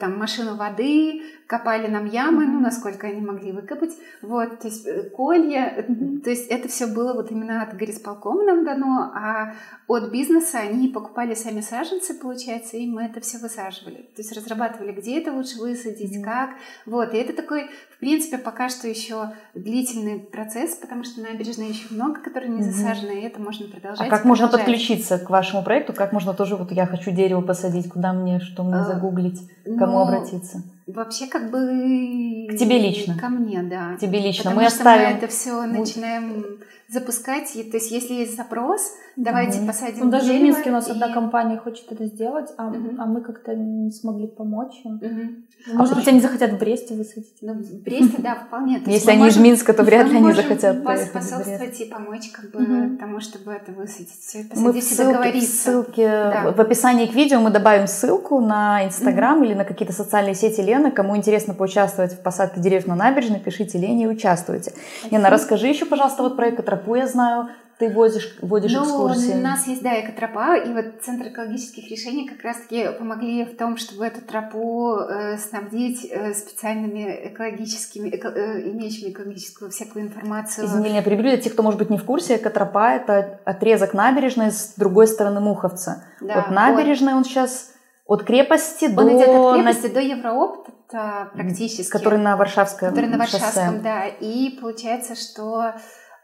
[0.00, 3.90] там машину воды, копали нам ямы, ну, насколько они могли выкопать,
[4.22, 5.84] вот, то есть э, колья,
[6.22, 9.54] то есть это все было вот именно от горисполкома нам дано, а
[9.88, 14.92] от бизнеса они покупали сами саженцы, получается, и мы это все высаживали, то есть разрабатывали,
[14.92, 16.50] где это лучше высадить, как,
[16.86, 21.88] вот, и это такой, в принципе, пока что еще длительный процесс, потому что набережной еще
[21.90, 24.06] много, которые не засажены, и это можно продолжать.
[24.06, 27.90] А как можно подключиться к вашему проекту, как можно тоже, вот я хочу дерево посадить,
[27.90, 30.62] куда мне, что мне а, загуглить, кому ну, обратиться?
[30.94, 32.46] Вообще как бы...
[32.50, 33.16] К тебе лично.
[33.18, 33.96] Ко мне, да.
[33.96, 34.44] К тебе лично.
[34.44, 35.10] Потому мы что оставим...
[35.10, 36.58] мы это все начинаем
[36.90, 37.54] запускать.
[37.56, 38.80] И, то есть если есть запрос,
[39.16, 39.66] давайте Мгм.
[39.68, 43.00] посадим Ну, даже в Минске у нас и- одна компания хочет это сделать, а, Мгм.
[43.00, 44.94] а мы как-то не смогли помочь им.
[45.02, 45.44] Мгм.
[45.76, 47.36] Может быть, они захотят в Бресте высадить.
[47.42, 48.80] Ну, в Бресте, да, вполне.
[48.80, 51.28] То Если они из можем- Минска, то вряд ли они захотят пос- поехать в Брест.
[51.28, 52.98] способствовать и помочь как бы Мгм.
[52.98, 56.52] тому, чтобы это высадить, все Мы в ссылке, в ссылке Да.
[56.56, 60.90] в описании к видео мы добавим ссылку на Инстаграм или на какие-то социальные сети Лены.
[60.90, 64.72] Кому интересно поучаствовать в посадке деревьев на набережной, пишите Лене и участвуйте.
[65.10, 66.48] Лена, расскажи еще, пожалуйста, вот про
[66.80, 67.48] экотропу я знаю.
[67.78, 69.32] Ты возишь, водишь Ну, экскурсии.
[69.38, 73.78] у нас есть, да, экотропа, и вот Центр экологических решений как раз-таки помогли в том,
[73.78, 80.66] чтобы эту тропу э, снабдить э, специальными экологическими, эко- э, имеющими экологическую всякую информацию.
[80.66, 81.22] Извини, я перебью.
[81.30, 85.40] Для тех, кто, может быть, не в курсе, экотропа– это отрезок набережной с другой стороны
[85.40, 86.04] Муховца.
[86.20, 87.72] Да, от набережной он сейчас
[88.06, 89.02] от крепости Он, до...
[89.04, 91.90] он идет от на- крепости до Евроопта практически.
[91.90, 93.38] Который на Варшавском который на шоссе.
[93.42, 94.04] Варшавском, да.
[94.06, 95.72] И получается, что...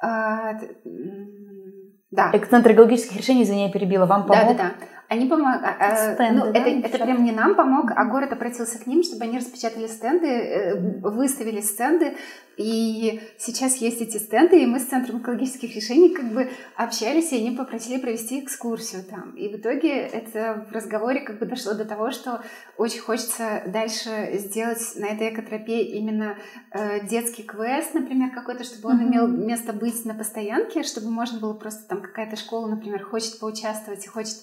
[0.00, 0.54] а,
[2.10, 4.56] да, Э, Центр экологических решений, извини, я перебила, вам Да, помог?
[4.56, 4.72] да, да.
[5.08, 5.66] Они помогли.
[6.14, 9.24] Стенды, ну, да, это, это прям не нам помог, а город обратился к ним, чтобы
[9.24, 12.16] они распечатали стенды, э, выставили стенды.
[12.56, 17.36] И сейчас есть эти стенды, и мы с Центром экологических решений как бы общались, и
[17.36, 19.32] они попросили провести экскурсию там.
[19.32, 22.42] И в итоге это в разговоре как бы дошло до того, что
[22.78, 26.38] очень хочется дальше сделать на этой экотропе именно
[26.72, 31.52] э, детский квест, например, какой-то, чтобы он имел место быть на постоянке, чтобы можно было
[31.52, 34.36] просто там какая-то школа, например, хочет поучаствовать и хочет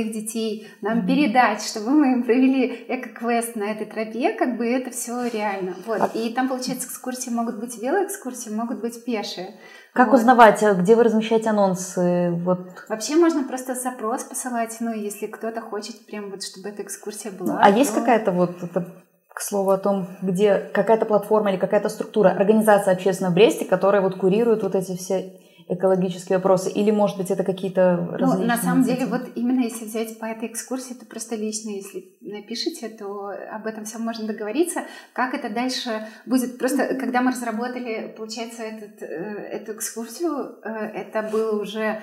[0.00, 4.90] своих детей нам передать, чтобы мы им провели эко-квест на этой тропе, как бы это
[4.90, 5.74] все реально.
[5.86, 6.00] Вот.
[6.00, 9.54] А- И там, получается, экскурсии могут быть велоэкскурсии, могут быть пешие.
[9.92, 10.18] Как Вот.
[10.20, 12.30] узнавать, а где вы размещаете анонсы?
[12.44, 12.60] Вот.
[12.88, 17.58] Вообще можно просто запрос посылать, ну, если кто-то хочет прям вот, чтобы эта экскурсия была.
[17.60, 18.86] А есть то- какая-то вот, это,
[19.34, 24.00] к слову о том, где какая-то платформа или какая-то структура, организация общественная в Бресте, которая
[24.02, 25.32] вот курирует вот эти все
[25.70, 26.70] экологические вопросы?
[26.70, 30.24] Или, может быть, это какие-то Ну, различные на самом деле, вот именно если взять по
[30.24, 34.82] этой экскурсии, то просто лично, если напишите, то об этом всем можно договориться.
[35.12, 36.58] Как это дальше будет?
[36.58, 42.02] Просто когда мы разработали, получается, этот, э, эту экскурсию, э, это было уже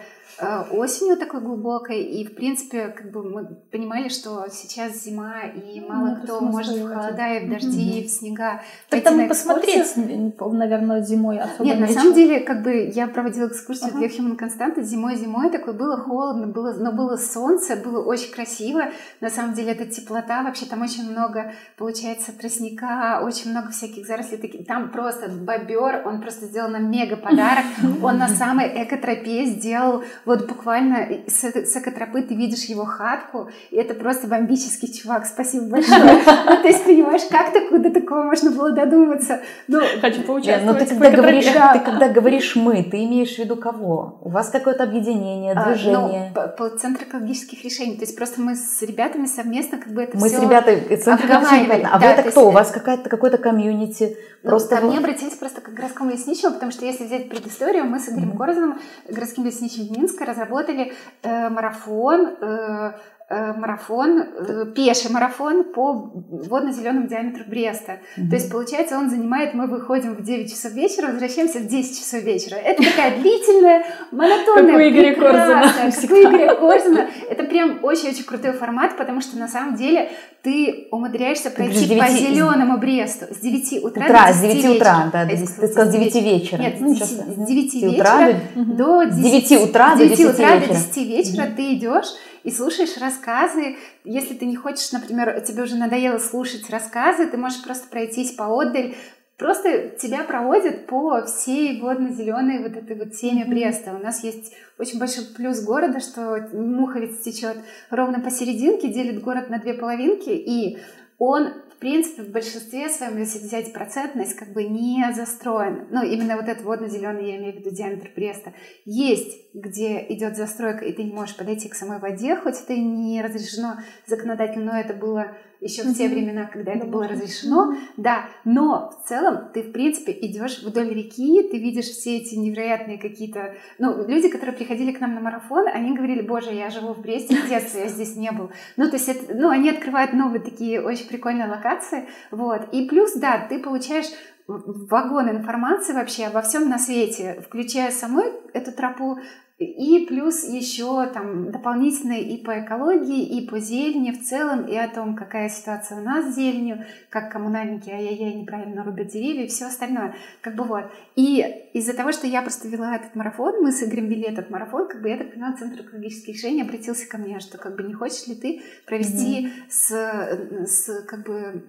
[0.71, 6.09] осенью такой глубокой, и, в принципе, как бы мы понимали, что сейчас зима, и мало
[6.09, 8.61] Нет кто может в холода и в дожди, и в снега.
[8.89, 11.99] Так там на посмотреть, наверное, зимой особо Нет, на нечего.
[11.99, 13.99] самом деле, как бы я проводила экскурсию Ага.
[13.99, 14.37] для Human
[14.83, 18.85] зимой-зимой, такое было холодно, было, но было солнце, было очень красиво.
[19.21, 24.37] На самом деле, эта теплота, вообще там очень много, получается, тростника, очень много всяких зарослей.
[24.37, 24.67] таких.
[24.67, 27.65] Там просто бобер, он просто сделал нам мега подарок.
[28.03, 33.75] Он на самой экотропе сделал, вот буквально с, с экотропы ты видишь его хатку, и
[33.77, 35.97] это просто бомбический чувак, спасибо большое.
[36.45, 39.41] Ну, то есть, понимаешь, как такое, до такого можно было додуматься?
[39.67, 40.79] Ну, Хочу поучаствовать.
[40.79, 44.19] ну ты когда, говоришь, ты когда говоришь «мы», ты имеешь в виду кого?
[44.21, 46.31] У вас какое-то объединение, А, движение?
[46.35, 47.95] ну, по, по Центру экологических решений.
[47.95, 50.95] То есть просто мы с ребятами совместно как бы это Мы все с ребятами...
[50.95, 51.87] Центр обговаривали.
[51.91, 52.39] А Да, вы это то кто?
[52.41, 54.17] есть У вас какая-то, какой-то комьюнити?
[54.47, 57.99] Просто ко мне обратились просто как к городскому лесничему, потому что если взять предысторию, мы
[57.99, 58.37] с Игорем Мгм.
[58.37, 60.93] Корзуном, городским лесничим Минска, разработали
[61.23, 62.93] э, марафон, э,
[63.29, 66.13] марафон, э, пеший марафон по
[66.47, 67.99] водно-зеленому диаметру Бреста.
[68.15, 68.29] Мгм.
[68.29, 72.23] То есть, получается, он занимает, мы выходим в 9 часов вечера, возвращаемся в 10 часов
[72.23, 72.55] вечера.
[72.55, 77.07] Это такая длительная, монотонная, Как у Игоря Корзуна как у Игоря Корзуна.
[77.29, 80.09] Это прям очень-очень крутой формат, потому что на самом деле
[80.41, 84.61] ты умудряешься пройти с по 9 зеленому Бресту с 9 утра, Утра, до с 10
[84.61, 85.09] 9 утра, вечера.
[85.11, 86.61] да, А до я 10 сказала, ты сказал с 9 вечера.
[86.61, 87.33] Нет, Ну, с сейчас, 10 да.
[87.43, 90.73] с 9 9 утра вечера до С 9 утра с до 9 утра до вечера.
[90.73, 92.07] 10 вечера ты идешь
[92.47, 93.75] и слушаешь рассказы.
[94.05, 98.95] Если ты не хочешь, например, тебе уже надоело слушать рассказы, ты можешь просто пройтись поотдаль.
[99.37, 103.43] Просто тебя проводят по всей водно-зеленой вот этой вот теме.
[103.43, 103.93] Бреста.
[103.93, 107.57] У нас есть очень большой плюс города, что Муховец течет
[107.89, 110.77] ровно посерединке, делит город на две половинки, и
[111.17, 115.87] он в принципе, в большинстве своем, если взять процентность, как бы не застроен.
[115.91, 118.53] Ну, именно вот этот водно-зеленый, я имею в виду диаметр Бреста.
[118.83, 122.79] Есть, где идет застройка, и ты не можешь подойти к самой воде, хоть это и
[122.79, 123.75] не разрешено
[124.07, 127.75] законодательно, но это было еще в те времена, когда это было разрешено.
[127.97, 132.97] Да, но в целом ты, в принципе, идешь вдоль реки, ты видишь все эти невероятные
[132.97, 133.55] какие-то...
[133.79, 137.35] Ну, люди, которые приходили к нам на марафон, они говорили, боже, я живу в Бресте
[137.35, 138.51] с детства, я здесь не был.
[138.75, 142.69] Ну, то есть, это, ну, они открывают новые такие очень прикольные локации, вот.
[142.71, 144.07] И плюс, да, ты получаешь
[144.47, 149.19] вагон информации вообще обо всем на свете, включая самой эту тропу,
[149.57, 154.87] и плюс еще там дополнительно и по экологии, и по зелени в целом, и о
[154.87, 159.65] том, какая ситуация у нас с зеленью, как коммунальники, ай-яй-яй, неправильно рубят деревья и все
[159.65, 160.15] остальное.
[160.41, 160.83] Как бы вот.
[161.15, 161.43] И
[161.73, 165.01] из-за того, что я просто вела этот марафон, мы с Игорем вели этот марафон, как
[165.01, 168.27] бы я так поняла, Центр экологических решений обратился ко мне, что как бы не хочешь
[168.27, 169.69] ли ты провести mm-hmm.
[169.69, 171.63] с, с как бы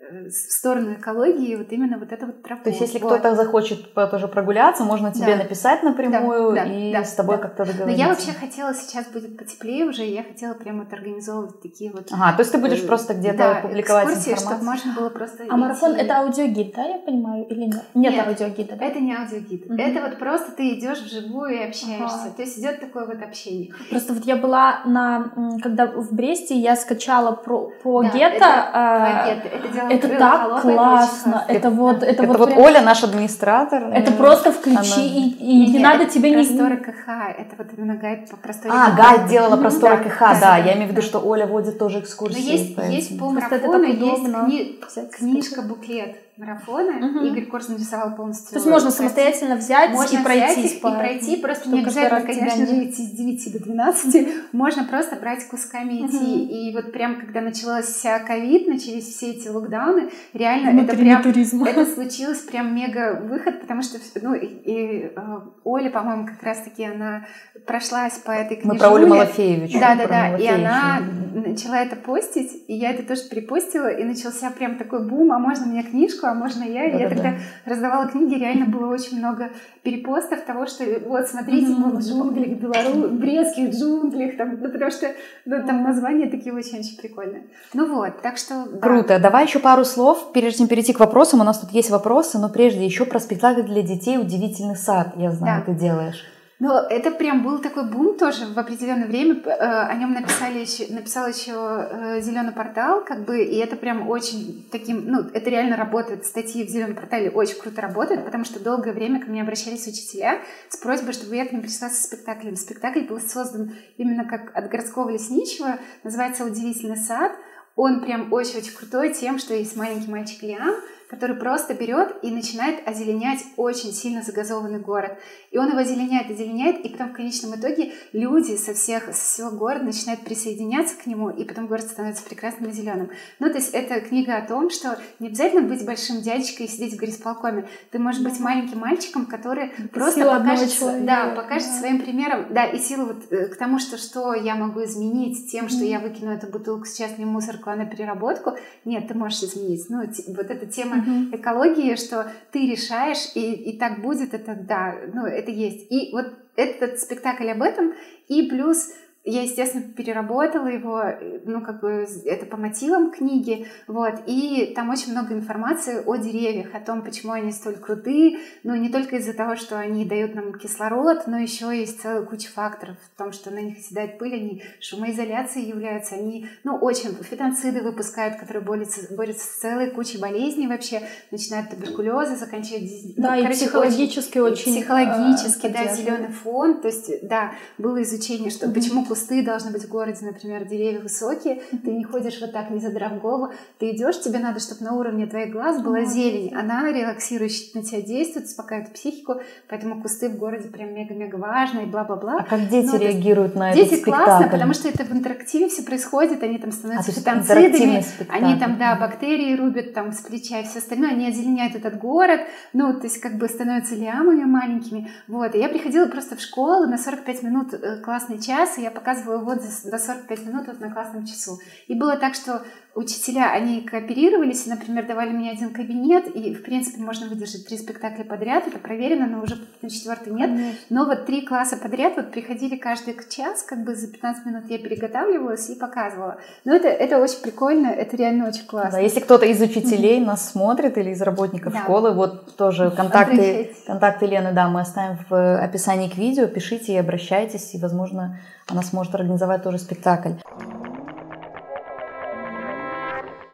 [0.00, 2.64] в сторону экологии вот именно вот это вот тропу.
[2.64, 3.14] То есть, если вот.
[3.14, 5.42] кто-то захочет тоже прогуляться, можно тебе да.
[5.42, 7.42] написать напрямую да, и да, с тобой да.
[7.42, 7.86] как-то договориться.
[7.86, 12.08] Но я вообще хотела, сейчас будет потеплее уже, я хотела прямо вот организовывать такие вот...
[12.12, 14.56] Ага, то есть ты будешь э, просто где-то да, публиковать экскурсии, информацию?
[14.56, 15.44] чтобы можно было просто...
[15.48, 17.84] А марафон— это аудиогид, да, я понимаю, или нет?
[17.94, 18.84] Нет, нет аудиогида, да?
[18.84, 19.66] это не аудиогид.
[19.66, 19.74] Угу.
[19.74, 22.22] Это вот просто ты идешь вживую и общаешься.
[22.22, 22.34] Ага.
[22.36, 23.72] То есть идет такое вот общение.
[23.90, 25.32] Просто вот я была на...
[25.60, 28.36] Когда в Бресте я скачала про, по да, гетто...
[28.36, 31.44] Это, а, это, это, это так классно.
[31.48, 32.60] Это вот, это, это вот, вот прям...
[32.60, 33.84] Оля, наш администратор.
[33.92, 35.04] Это просто включи она...
[35.04, 36.36] и, и не, не надо тебе не...
[36.36, 37.08] Просторы КХ,
[37.38, 40.92] это вот именно гайд по просторе А, гайд делала просторы КХ, да, я имею в
[40.92, 42.74] виду, что Оля водит тоже экскурсии.
[42.76, 44.80] Но есть, есть полмарафона, есть кни...
[45.10, 47.04] книжка, буклет марафона.
[47.04, 47.26] Угу.
[47.26, 48.50] Игорь Корс нарисовал полностью.
[48.50, 50.60] То есть можно самостоятельно взять можно и пройти.
[50.60, 50.88] Взять по...
[50.88, 54.28] и пройти, просто не обязательно, конечно же, идти с 9 до 12.
[54.52, 56.44] Можно просто брать кусками идти.
[56.44, 61.22] И вот прям, когда начался ковид, начались все эти локдауны, реально это прям...
[61.22, 61.64] Туризм.
[61.64, 66.84] Это случилось прям мега выход, потому что, ну, и, и э, Оля, по-моему, как раз-таки
[66.84, 67.26] она
[67.66, 68.68] прошлась по этой книжке.
[68.68, 69.78] Мы про Олю Малафеевич.
[69.78, 70.36] Да, да, да.
[70.36, 71.00] И она
[71.34, 75.66] начала это постить, и я это тоже перепостила, и начался прям такой бум, а можно
[75.66, 76.27] мне книжку?
[76.28, 76.84] А можно я?
[76.84, 79.50] И я тогда раздавала книги, реально было очень много
[79.82, 83.08] перепостов того, что вот смотрите, мы в джунглях, Белору...
[83.08, 85.08] Брестских джунглях, там, ну, потому что
[85.44, 87.44] ну, там названия такие очень-очень прикольные.
[87.74, 88.66] Ну вот, так что...
[88.70, 88.78] Да.
[88.78, 89.18] Круто.
[89.18, 91.40] Давай еще пару слов, прежде чем перейти к вопросам.
[91.40, 95.14] У нас тут есть вопросы, но прежде еще про спектакль для детей «Удивительный сад».
[95.16, 95.72] Я знаю, да.
[95.72, 96.24] ты делаешь.
[96.60, 99.40] Но это прям был такой бум тоже в определенное время.
[99.44, 104.08] Э, о нем написали еще, написал еще э, Зеленый портал, как бы, и это прям
[104.08, 106.26] очень таким, ну, это реально работает.
[106.26, 110.40] Статьи в Зеленом портале очень круто работают, потому что долгое время ко мне обращались учителя
[110.68, 112.56] с просьбой, чтобы я к ним пришла со спектаклем.
[112.56, 117.32] Спектакль был создан именно как от городского лесничего, называется «Удивительный сад».
[117.76, 120.74] Он прям очень-очень крутой тем, что есть маленький мальчик Лиам,
[121.08, 125.18] который просто берет и начинает озеленять очень сильно загазованный город.
[125.50, 129.50] И он его озеленяет, озеленяет, и потом в конечном итоге люди со всех, со всего
[129.50, 133.10] города начинают присоединяться к нему, и потом город становится прекрасным и зеленым.
[133.38, 136.94] Ну, то есть это книга о том, что не обязательно быть большим дядечкой и сидеть
[136.94, 137.68] в горисполкоме.
[137.90, 141.78] Ты можешь быть маленьким мальчиком, который это просто покажет, да, покажет да.
[141.78, 145.68] своим примером, да, и силу вот э, к тому, что что я могу изменить тем,
[145.68, 148.56] что mm я выкину эту бутылку сейчас не в мусорку, а на переработку.
[148.84, 149.86] Нет, ты можешь изменить.
[149.88, 154.94] Ну, вот эта тема mm экологии, что ты решаешь, и, и так будет, это да,
[155.12, 155.90] ну, это есть.
[155.90, 156.26] И вот
[156.56, 157.94] этот спектакль об этом,
[158.28, 158.92] и плюс
[159.30, 161.02] я, естественно, переработала его,
[161.44, 166.74] ну, как бы это по мотивам книги, вот, и там очень много информации о деревьях,
[166.74, 170.54] о том, почему они столь крутые, ну, не только из-за того, что они дают нам
[170.54, 174.62] кислород, но еще есть целая куча факторов в том, что на них оседает пыль, они
[174.80, 181.02] шумоизоляцией являются, они, ну, очень, фитонциды выпускают, которые борются, борются с целой кучей болезней вообще,
[181.30, 182.80] начиная от туберкулеза, заканчивая...
[182.80, 184.72] Ну, да, ну, и короче, психологически очень...
[184.72, 189.70] очень психологически, э, да, зеленый фон, то есть, да, было изучение, что почему кусты должны
[189.70, 193.90] быть в городе, например, деревья высокие, ты не ходишь вот так, не задрав голову, ты
[193.90, 198.46] идешь, тебе надо, чтобы на уровне твоих глаз была зелень, она релаксирующая на тебя действует,
[198.46, 202.38] успокаивает психику, поэтому кусты в городе прям мега-мега важно и бла-бла-бла.
[202.40, 204.20] А как дети ну, реагируют на дети этот спектакль?
[204.20, 208.58] Дети классно, потому что это в интерактиве все происходит, они там становятся а, фитонцидами, они
[208.58, 212.40] там, да, бактерии рубят там с плеча и все остальное, они озеленяют этот город,
[212.72, 216.86] ну, то есть как бы становятся лиамами маленькими, вот, и я приходила просто в школу
[216.86, 220.92] на 45 минут э, классный час, и я показывала вот за 45 минут вот на
[220.92, 221.60] классном часу.
[221.86, 222.64] И было так, что
[222.98, 228.24] учителя, они кооперировались, например, давали мне один кабинет, и, в принципе, можно выдержать три спектакля
[228.24, 230.50] подряд, это проверено, но уже на четвертый нет.
[230.50, 230.78] Конечно.
[230.90, 234.78] Но вот три класса подряд вот приходили каждый час, как бы за 15 минут я
[234.78, 236.38] переготавливалась и показывала.
[236.64, 238.92] Но это, это очень прикольно, это реально очень классно.
[238.92, 241.82] Да, если кто-то из учителей нас смотрит или из работников да.
[241.82, 246.96] школы, вот тоже контакты, контакты Лены, да, мы оставим в описании к видео, пишите и
[246.96, 250.32] обращайтесь, и, возможно, она сможет организовать тоже спектакль.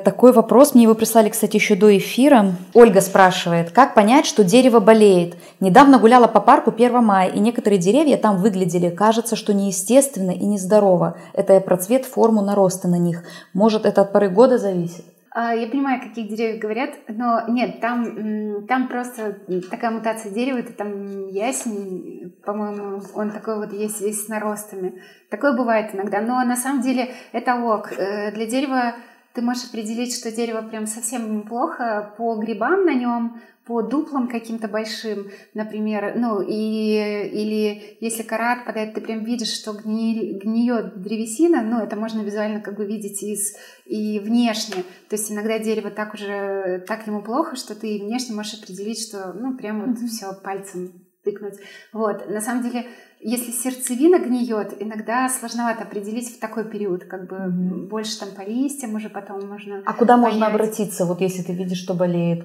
[0.05, 2.53] Такой вопрос мне его прислали, кстати, еще до эфира.
[2.75, 5.35] Ольга спрашивает, как понять, что дерево болеет?
[5.61, 10.45] Недавно гуляла по парку 1 мая, и некоторые деревья там выглядели, кажется, что неестественно и
[10.45, 11.17] нездорово.
[11.33, 13.23] Это я про цвет, форму нароста на них.
[13.55, 15.07] Может, это от поры года зависит?
[15.31, 19.39] А, я понимаю, о каких деревьях говорят, но нет, там, там просто
[19.71, 25.01] такая мутация дерева, это там ясень, по-моему, он такой вот есть весь с наростами.
[25.31, 27.93] Такое бывает иногда, но на самом деле это ок.
[27.97, 28.95] Э, для дерева
[29.35, 34.69] ты можешь определить, что дерево прям совсем плохо по грибам на нем, по дуплам каким-то
[34.69, 41.63] большим, например, ну и или если кора отпадает, ты прям видишь, что гни, гниет древесина,
[41.63, 43.57] ну это можно визуально как бы видеть из
[43.87, 48.63] и внешне, то есть иногда дерево так уже так ему плохо, что ты внешне можешь
[48.63, 50.07] определить, что ну прям вот mm-hmm.
[50.09, 51.59] все пальцем тыкнуть.
[51.93, 52.87] Вот на самом деле
[53.27, 57.89] если сердцевина гниет, иногда сложновато определить в такой период, как бы mm-hmm.
[57.89, 59.83] больше там по листьям уже потом можно.
[59.87, 60.33] А куда понять.
[60.33, 62.45] можно обратиться, вот если ты видишь, что болеет?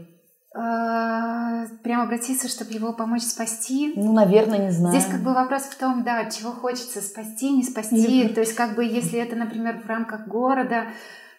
[0.55, 3.91] А, прям обратиться, чтобы его помочь спасти.
[3.95, 4.97] Ну, наверное, не знаю.
[4.97, 8.30] Здесь как бы вопрос в том, да, чего хочется спасти, не спасти.
[8.30, 10.86] То есть как бы если это, например, в рамках города,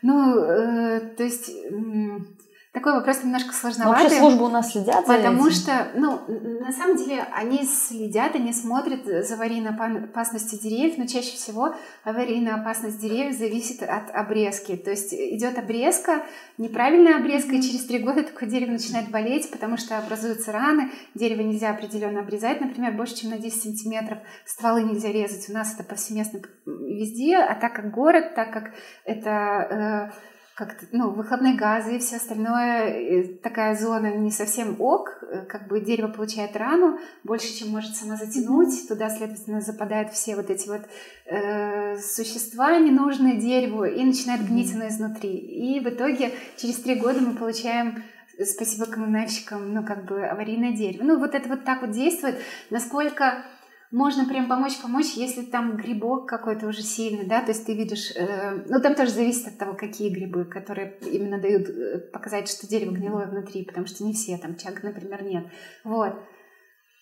[0.02, 1.50] ну, э, то есть
[2.72, 4.04] такой вопрос немножко сложноватый.
[4.04, 5.56] Вообще службы у нас следят за Потому этим?
[5.56, 6.20] что, ну,
[6.60, 12.54] на самом деле они следят, они смотрят за аварийной опасностью деревьев, но чаще всего аварийная
[12.54, 14.76] опасность деревьев зависит от обрезки.
[14.76, 16.22] То есть идет обрезка,
[16.58, 21.40] неправильная обрезка, и через три года такое дерево начинает болеть, потому что образуются раны, дерево
[21.40, 25.50] нельзя определенно обрезать, например, больше, чем на 10 сантиметров, стволы нельзя резать.
[25.50, 28.70] У нас это повсеместно везде, а так как город, так как
[29.04, 30.12] это...
[30.14, 30.30] Э,
[30.66, 35.80] как ну, выхлопные газы и все остальное, такая зона не совсем ок, э, как бы
[35.80, 40.82] дерево получает рану больше, чем может сама затянуть, туда, следовательно, западают все вот эти вот
[41.26, 45.36] э, существа ненужные дереву и начинает гнить оно изнутри.
[45.36, 48.02] И в итоге через три года мы получаем
[48.44, 51.04] спасибо коммунальщикам, ну, как бы аварийное дерево.
[51.04, 52.38] Ну, вот это вот так вот действует.
[52.70, 53.44] Насколько
[53.90, 58.12] можно прям помочь, помочь, если там грибок какой-то уже сильный, да, то есть ты видишь,
[58.14, 62.68] э, ну там тоже зависит от того, какие грибы, которые именно дают э, показать, что
[62.68, 65.44] дерево гнилое внутри, потому что не все, там чаг, например, нет.
[65.82, 66.14] Вот.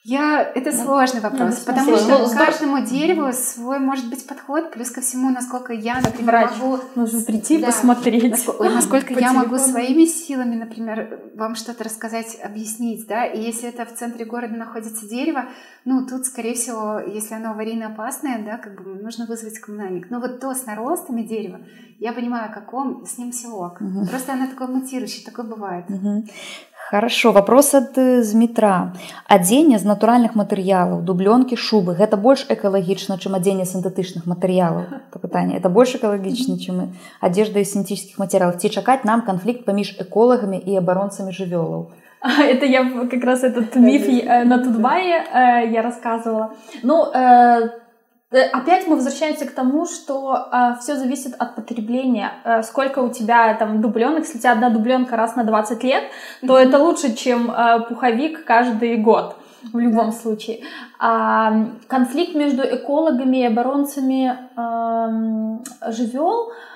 [0.08, 0.42] Я...
[0.54, 4.90] Это ну, сложный вопрос, ну, потому что ну, каждому дереву свой может быть подход, плюс
[4.90, 6.50] ко всему, насколько я, например, Врач.
[6.56, 6.78] могу...
[6.94, 8.30] Нужно прийти да, посмотреть.
[8.30, 9.38] Насколько, насколько я телефону.
[9.40, 14.54] могу своими силами, например, вам что-то рассказать, объяснить, да, и если это в центре города
[14.54, 15.44] находится дерево,
[15.84, 20.08] ну, тут, скорее всего, если оно аварийно опасное, да, как бы нужно вызвать коммунальник.
[20.08, 21.60] Но вот то с наростами дерева,
[21.98, 23.80] я понимаю, каком, с ним все ок.
[23.80, 24.06] Угу.
[24.06, 25.84] Просто оно такое мутирующее, такое бывает.
[25.90, 26.24] Угу.
[26.89, 28.93] Хорошо, вопрос ад Змітра.
[29.25, 34.85] Адзенне з натуральных матэрыялаў, дублёнкі, шубы гэта больш экалагічна, чым адзенне сінтэтычных матэрыялаў.
[35.17, 38.59] пытанне это больш экалагічна, чым адзежда і сінтэтычных матэрыялаў.
[38.61, 41.89] Ці чакаць нам канфлікт паміж эколагамі і абаронцамі жывёлаў.
[42.23, 46.53] Это я как раз этот миф э, на Тутбае э, я рассказывала.
[46.83, 47.69] Ну, э, Э,
[48.30, 52.32] опять мы возвращаемся к тому, что э, все зависит от потребления.
[52.44, 56.04] Э, сколько у тебя там дубленок, если у тебя одна дубленка раз на 20 лет,
[56.46, 59.36] то это лучше, чем э, пуховик каждый год
[59.72, 60.60] в любом случае.
[60.98, 61.52] А,
[61.88, 66.67] конфликт между экологами и оборонцами э, живел а,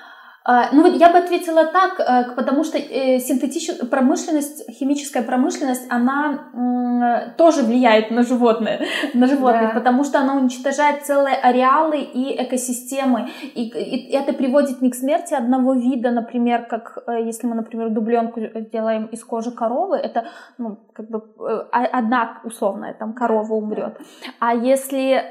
[0.73, 7.31] ну вот я бы ответила так, э, потому что э, синтетическая промышленность, химическая промышленность, она
[7.37, 8.81] тоже влияет на животные,
[9.13, 9.79] на животных, да.
[9.79, 15.33] потому что она уничтожает целые ареалы и экосистемы, и, и это приводит не к смерти
[15.33, 18.41] одного вида, например, как э, если мы, например, дубленку
[18.71, 20.25] делаем из кожи коровы, это
[20.57, 21.23] ну, как бы
[21.71, 23.97] одна условная там корова умрет,
[24.39, 25.23] а если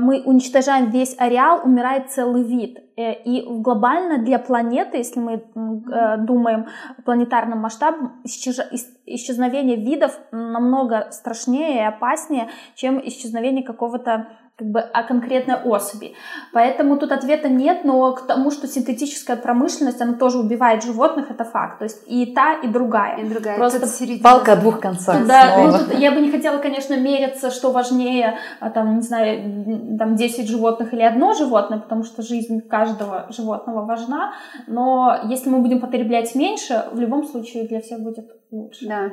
[0.00, 6.66] мы уничтожаем весь ареал, умирает целый вид, и глобально для планеты, если мы э, думаем
[6.98, 14.28] о планетарном масштабе, исчезновение видов намного страшнее и опаснее, чем исчезновение какого-то
[14.62, 16.14] как бы о конкретной особи.
[16.52, 21.44] Поэтому тут ответа нет, но к тому, что синтетическая промышленность, она тоже убивает животных, это
[21.44, 21.78] факт.
[21.78, 23.18] То есть и та, и другая.
[23.18, 23.56] И другая.
[23.56, 23.80] Просто
[24.22, 25.26] палка о двух концах.
[25.26, 29.98] Да, ну, тут я бы не хотела, конечно, мериться, что важнее, а, там, не знаю,
[29.98, 34.34] там 10 животных или одно животное, потому что жизнь каждого животного важна.
[34.68, 38.86] Но если мы будем потреблять меньше, в любом случае для всех будет лучше.
[38.86, 39.10] Да.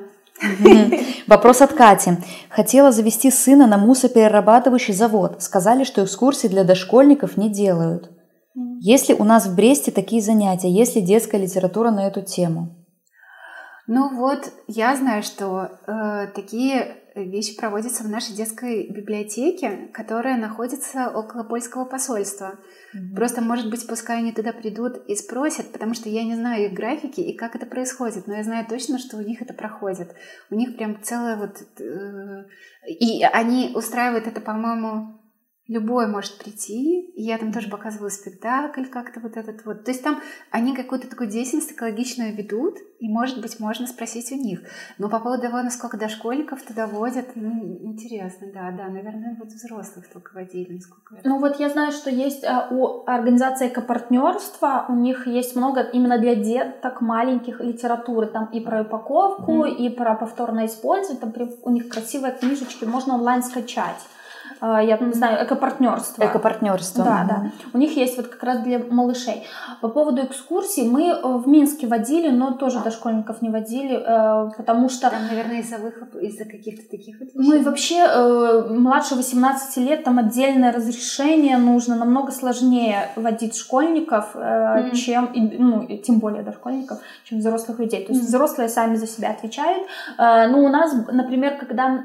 [1.27, 2.17] Вопрос от Кати.
[2.49, 5.41] Хотела завести сына на мусоперерабатывающий завод.
[5.41, 8.09] Сказали, что экскурсии для дошкольников не делают.
[8.81, 10.69] Есть ли у нас в Бресте такие занятия?
[10.69, 12.75] Есть ли детская литература на эту тему?
[13.87, 21.09] Ну вот, я знаю, что э, такие вещи проводятся в нашей детской библиотеке, которая находится
[21.09, 22.59] около польского посольства.
[22.95, 23.15] Mm-hmm.
[23.15, 26.73] Просто, может быть, пускай они туда придут и спросят, потому что я не знаю их
[26.73, 30.15] графики и как это происходит, но я знаю точно, что у них это проходит.
[30.49, 31.57] У них прям целая вот...
[31.79, 32.45] Э,
[32.87, 35.18] и они устраивают это, по-моему,
[35.69, 37.13] любой может прийти.
[37.15, 39.85] Я там тоже показывала спектакль как-то вот этот вот.
[39.85, 44.35] То есть там они какую-то такую деятельность экологичную ведут, и, может быть, можно спросить у
[44.35, 44.61] них.
[44.97, 50.09] Но по поводу того, насколько дошкольников туда водят, ну, интересно, да, да, наверное, вот взрослых
[50.11, 51.29] только водили, насколько это...
[51.29, 56.17] Ну вот я знаю, что есть а, у организации экопартнерства, у них есть много именно
[56.17, 59.75] для деток маленьких литературы, там и про упаковку, mm-hmm.
[59.75, 63.99] и про повторное использование, там у них красивые книжечки, можно онлайн скачать.
[64.61, 66.23] А, я не знаю, экопартнерство.
[66.23, 67.03] Экопартнерство.
[67.03, 67.51] Да, да.
[67.73, 69.43] У них есть вот как раз для малышей.
[69.81, 74.89] По поводу экскурсий, мы э, в Минске водили, но тоже дошкольников не водили, э, потому
[74.89, 75.09] что...
[75.09, 80.03] Там, наверное, из-за выхлоп, из-за каких-то таких вот Ну и вообще, э, младше 18 лет
[80.03, 84.95] там отдельное разрешение нужно, намного сложнее водить школьников, mm-hmm.
[84.95, 88.05] чем, ну, тем более дошкольников, чем взрослых людей.
[88.05, 88.27] То есть mm-hmm.
[88.27, 89.87] взрослые сами за себя отвечают.
[90.17, 92.03] Но у нас, например, когда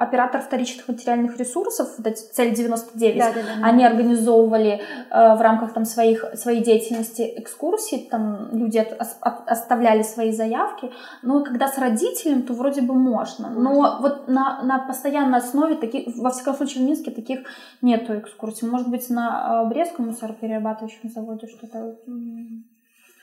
[0.00, 5.36] оператор вторичных материальных ресурсов ресурсов, вот эти цель 99, да, да, да, они организовывали э,
[5.36, 10.90] в рамках там своих, своей деятельности экскурсии, там люди от, от, оставляли свои заявки,
[11.22, 16.16] но когда с родителем, то вроде бы можно, но вот на, на постоянной основе, таких,
[16.16, 17.40] во всяком случае в Минске таких
[17.82, 21.96] нету экскурсий, может быть на э, Брестском мусороперерабатывающем заводе что-то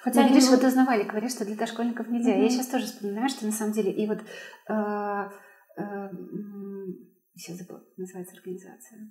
[0.03, 2.31] Хотя, ну, видишь, вот узнавали, говорят, что для дошкольников нельзя.
[2.31, 2.41] Mm-hmm.
[2.41, 4.17] Я сейчас тоже вспоминаю, что на самом деле и вот
[4.67, 5.29] э,
[5.77, 6.09] э,
[7.35, 9.09] сейчас забыла, называется организация.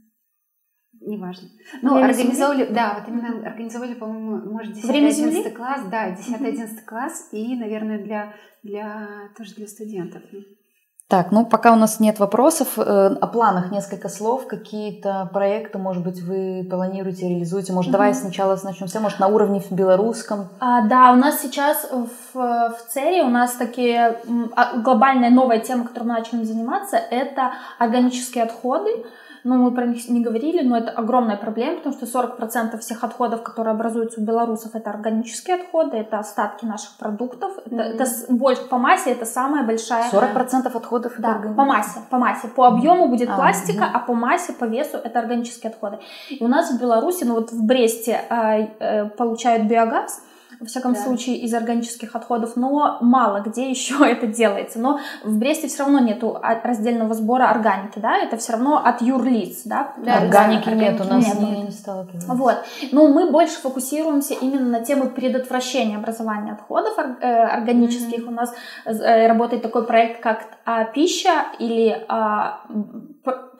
[1.00, 1.48] Неважно.
[1.82, 2.74] Ну, Время организовали, земли?
[2.74, 9.30] да, вот именно организовали, по-моему, может, 10-11 класс, да, 10-11 класс, и, наверное, для, для,
[9.36, 10.22] тоже для студентов.
[11.10, 12.82] Так, ну пока у нас нет вопросов, э,
[13.20, 17.72] о планах несколько слов, какие-то проекты, может быть, вы планируете, реализуете.
[17.72, 17.92] Может, mm-hmm.
[17.92, 20.46] давай сначала начнем с может, на уровне в белорусском.
[20.60, 24.20] А, да, у нас сейчас в, в ЦЕРе у нас такие
[24.54, 29.04] а, глобальная новая тема, которой мы начали заниматься, это органические отходы
[29.44, 33.42] ну, мы про них не говорили, но это огромная проблема, потому что 40% всех отходов,
[33.42, 37.52] которые образуются у белорусов, это органические отходы, это остатки наших продуктов.
[37.58, 37.80] Mm-hmm.
[37.80, 40.10] Это, это больше по массе это самая большая...
[40.10, 42.48] 40% отходов да, это по массе, по массе.
[42.48, 43.94] По объему будет а, пластика, mm-hmm.
[43.94, 45.98] а по массе, по весу это органические отходы.
[46.28, 50.22] И у нас в Беларуси, ну вот в Бресте э, э, получают биогаз,
[50.60, 51.02] во всяком да.
[51.02, 54.78] случае, из органических отходов, но мало где еще это делается.
[54.78, 59.62] Но в Бресте все равно нету раздельного сбора органики, да, это все равно от юрлиц,
[59.64, 59.94] да.
[59.96, 62.24] да органики нет, у нас нет, не, не сталкивались.
[62.26, 62.56] Вот.
[62.92, 68.24] Но мы больше фокусируемся именно на тему предотвращения образования отходов э, органических.
[68.24, 68.28] Mm-hmm.
[68.28, 68.54] У нас
[68.84, 72.60] э, работает такой проект, как а, пища или а,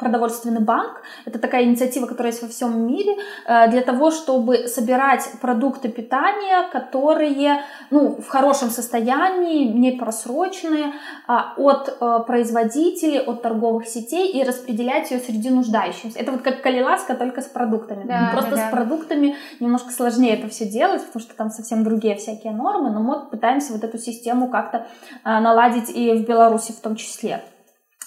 [0.01, 1.03] продовольственный банк.
[1.27, 6.69] Это такая инициатива, которая есть во всем мире э, для того, чтобы собирать продукты питания,
[6.73, 10.93] которые ну, в хорошем состоянии, не просроченные,
[11.27, 16.19] а, от э, производителей, от торговых сетей и распределять ее среди нуждающихся.
[16.19, 18.05] Это вот как калиласка, только с продуктами.
[18.07, 22.17] Да, Просто да, с продуктами немножко сложнее это все делать, потому что там совсем другие
[22.17, 24.87] всякие нормы, но мы пытаемся вот эту систему как-то
[25.25, 27.45] э, наладить и в Беларуси в том числе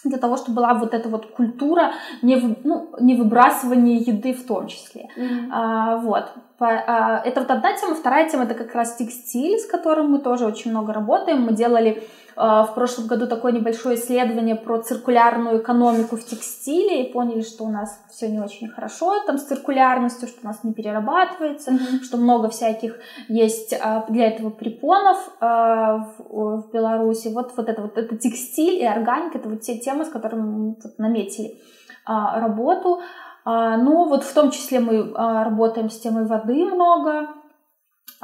[0.04, 1.92] для того, чтобы была вот эта вот культура
[2.22, 5.10] не, ну, не выбрасывания еды в том числе.
[5.18, 5.50] Mm-hmm.
[5.52, 6.32] А, вот.
[6.60, 7.96] А, это вот одна тема.
[7.96, 11.42] Вторая тема это как раз текстиль, с которым мы тоже очень много работаем.
[11.42, 12.04] Мы делали
[12.36, 17.64] а, в прошлом году такое небольшое исследование про циркулярную экономику в текстиле и поняли, что
[17.64, 22.04] у нас все не очень хорошо там с циркулярностью, что у нас не перерабатывается, mm-hmm.
[22.04, 22.98] что много всяких
[23.28, 27.30] есть а, для этого препонов в, Беларуси.
[27.30, 30.76] Вот, вот это вот это текстиль и органика, это вот те темы, с которыми мы
[30.98, 31.58] наметили
[32.06, 33.02] работу.
[33.46, 37.28] Ну, вот в том числе мы работаем с темой воды много,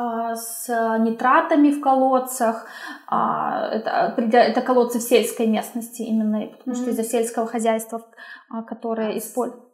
[0.01, 2.65] а, с нитратами в колодцах.
[3.07, 6.82] А, это, это колодцы в сельской местности именно, потому mm-hmm.
[6.82, 8.01] что из-за сельского хозяйства,
[8.49, 9.65] а, которое используют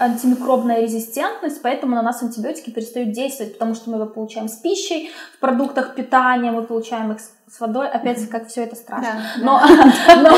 [0.00, 5.12] антимикробная резистентность, поэтому на нас антибиотики перестают действовать, потому что мы его получаем с пищей,
[5.36, 7.18] в продуктах питания, мы получаем их
[7.50, 9.22] с водой, опять как все это страшно.
[9.38, 10.16] Да, но, да.
[10.16, 10.30] но,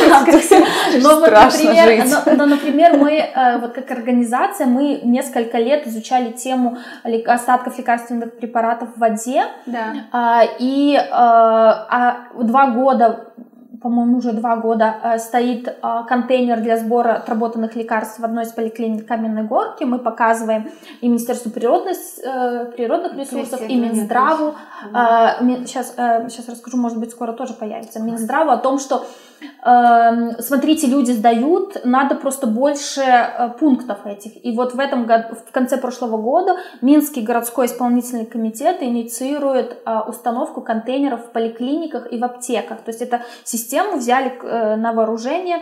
[1.00, 6.32] но, вот, например, но, но, например, мы э, вот как организация мы несколько лет изучали
[6.32, 6.78] тему
[7.26, 9.29] остатков лекарственных препаратов в воде,
[9.66, 9.94] да.
[10.12, 13.30] А, и а, а, два года
[13.80, 18.52] по-моему, уже два года э, стоит э, контейнер для сбора отработанных лекарств в одной из
[18.52, 19.84] поликлиник Каменной Горки.
[19.84, 20.70] Мы показываем
[21.00, 24.54] и Министерству природных, э, природных ресурсов, и Минздраву.
[25.64, 28.00] Сейчас, сейчас расскажу, может быть, скоро тоже появится.
[28.00, 29.06] Минздраву о том, что
[30.42, 34.44] смотрите, люди сдают, надо просто больше э, пунктов этих.
[34.44, 39.98] И вот в этом году, в конце прошлого года Минский городской исполнительный комитет инициирует э,
[40.06, 42.82] установку контейнеров в поликлиниках и в аптеках.
[42.82, 45.58] То есть это систему взяли э, на вооружение,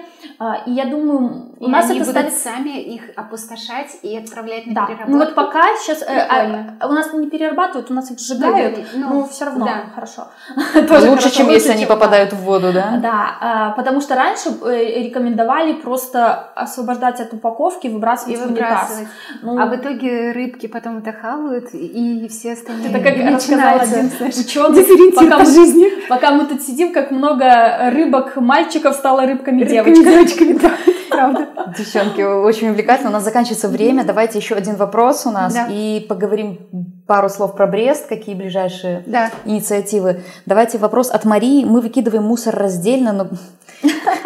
[0.66, 2.56] и я думаю, у и нас они это будут станет...
[2.56, 4.86] сами их опустошать и отправлять на да.
[4.86, 5.10] переработку.
[5.10, 9.08] Ну вот пока сейчас а, у нас не перерабатывают, у нас их сжигают, да, но,
[9.10, 9.84] но все равно да.
[9.94, 10.28] хорошо.
[11.10, 12.98] Лучше, чем если они попадают в воду, да?
[13.02, 19.02] Да, а, потому что раньше э, рекомендовали просто освобождать от упаковки, выбрасывать и в унитаз.
[19.42, 24.06] Ну, а в итоге рыбки потом это хавают, и все остальные Это как рассказал один
[24.06, 26.08] ученый, пока, жизни.
[26.08, 30.52] пока мы тут сидим, как много рыбок мальчиков стало рыбками, рыбками девочками.
[30.54, 30.72] да,
[31.10, 31.48] правда.
[31.76, 33.10] Девчонки, очень увлекательно.
[33.10, 34.04] У нас заканчивается время.
[34.04, 35.66] Давайте еще один вопрос у нас да.
[35.70, 39.30] и поговорим пару слов про Брест, какие ближайшие да.
[39.46, 40.20] инициативы.
[40.44, 41.64] Давайте вопрос от Марии.
[41.64, 43.28] Мы выкидываем мусор раздельно, но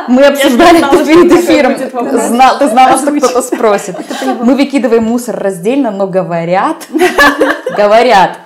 [0.09, 1.76] мы обсуждали это перед эфиром.
[1.76, 3.96] Ты знала, что кто-то спросит.
[4.40, 6.88] Мы выкидываем мусор раздельно, но говорят,
[7.76, 8.38] говорят,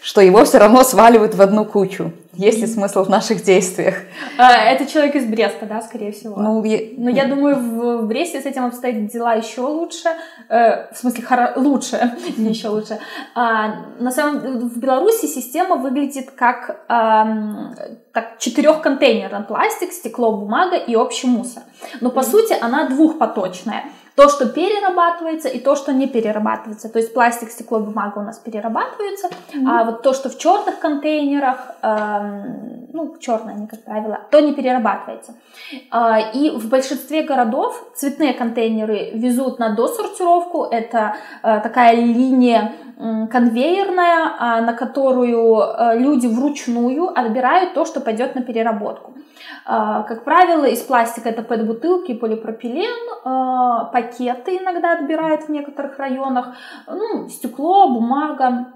[0.00, 2.12] что его все равно сваливают в одну кучу.
[2.38, 3.96] Есть ли смысл в наших действиях?
[4.38, 6.40] А, это человек из Бреста, да, скорее всего.
[6.40, 6.78] Ну, я...
[6.96, 10.08] Но я думаю, в, Бресте с этим обстоят дела еще лучше.
[10.48, 11.52] Э, в смысле, хоро...
[11.56, 13.00] лучше, не еще лучше.
[13.34, 17.74] А, на самом в Беларуси система выглядит как, а,
[18.12, 21.64] так четырехконтейнерный пластик, стекло, бумага и общий мусор.
[22.00, 22.30] Но по mm.
[22.30, 23.82] сути она двухпоточная
[24.18, 26.88] то, что перерабатывается, и то, что не перерабатывается.
[26.88, 29.68] То есть пластик, стекло, бумага у нас перерабатываются, mm-hmm.
[29.68, 34.52] а вот то, что в черных контейнерах, эм, ну, черные они, как правило, то не
[34.52, 35.34] перерабатывается.
[35.92, 40.64] Э, и в большинстве городов цветные контейнеры везут на досортировку.
[40.64, 41.14] Это
[41.44, 42.72] э, такая линия
[43.30, 49.14] конвейерная, а, на которую э, люди вручную отбирают то, что пойдет на переработку.
[49.64, 56.54] А, как правило, из пластика это пэт-бутылки, полипропилен, а, пакеты иногда отбирают в некоторых районах,
[56.86, 58.72] ну, стекло, бумага,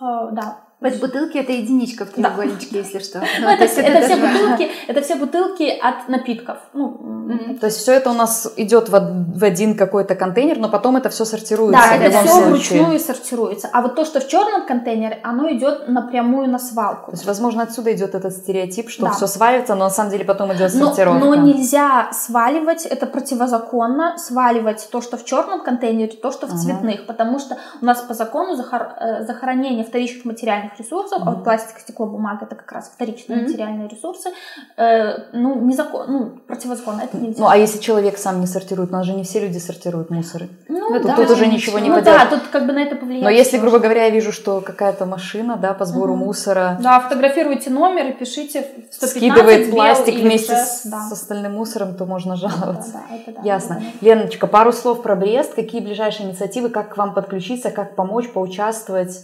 [0.00, 2.78] да, то есть бутылки это единичка в треугольничке, да.
[2.78, 3.18] если что.
[3.40, 6.58] Ну, это, это, это, все бутылки, это все бутылки от напитков.
[6.72, 7.56] Ну.
[7.60, 11.08] То есть все это у нас идет в, в один какой-то контейнер, но потом это
[11.08, 11.80] все сортируется.
[11.80, 12.48] Да, это все случае.
[12.48, 13.68] вручную сортируется.
[13.72, 17.10] А вот то, что в черном контейнере, оно идет напрямую на свалку.
[17.10, 19.10] То есть, возможно, отсюда идет этот стереотип, что да.
[19.10, 21.24] все сваливается, но на самом деле потом идет сортировка.
[21.24, 26.52] Но, но нельзя сваливать, это противозаконно, сваливать то, что в черном контейнере, то, что в
[26.52, 26.56] uh-huh.
[26.56, 31.26] цветных, потому что у нас по закону захор- э, захоронение вторичных материальных материальных ресурсов, mm-hmm.
[31.26, 33.42] а вот пластик, стекло, бумага это как раз вторичные mm-hmm.
[33.42, 34.30] материальные ресурсы,
[34.76, 37.40] э, ну, незакон, ну, противозаконно, это нельзя.
[37.40, 40.48] Ну, а если человек сам не сортирует, у нас же не все люди сортируют мусоры.
[40.68, 42.30] Ну, ну да, тут уже ничего не ну, поделать.
[42.30, 43.24] да, тут как бы на это повлияет.
[43.24, 46.16] Но если, грубо говоря, я вижу, что какая-то машина, да, по сбору mm-hmm.
[46.16, 46.78] мусора...
[46.80, 51.00] Да, фотографируйте номер и пишите 115 Скидывает пластик вместе с, да.
[51.08, 52.92] с остальным мусором, то можно жаловаться.
[52.92, 53.74] Да, да, это да, Ясно.
[53.74, 54.06] Это да.
[54.06, 55.54] Леночка, пару слов про Брест.
[55.54, 59.18] Какие ближайшие инициативы, как к вам подключиться, как помочь, поучаствовать?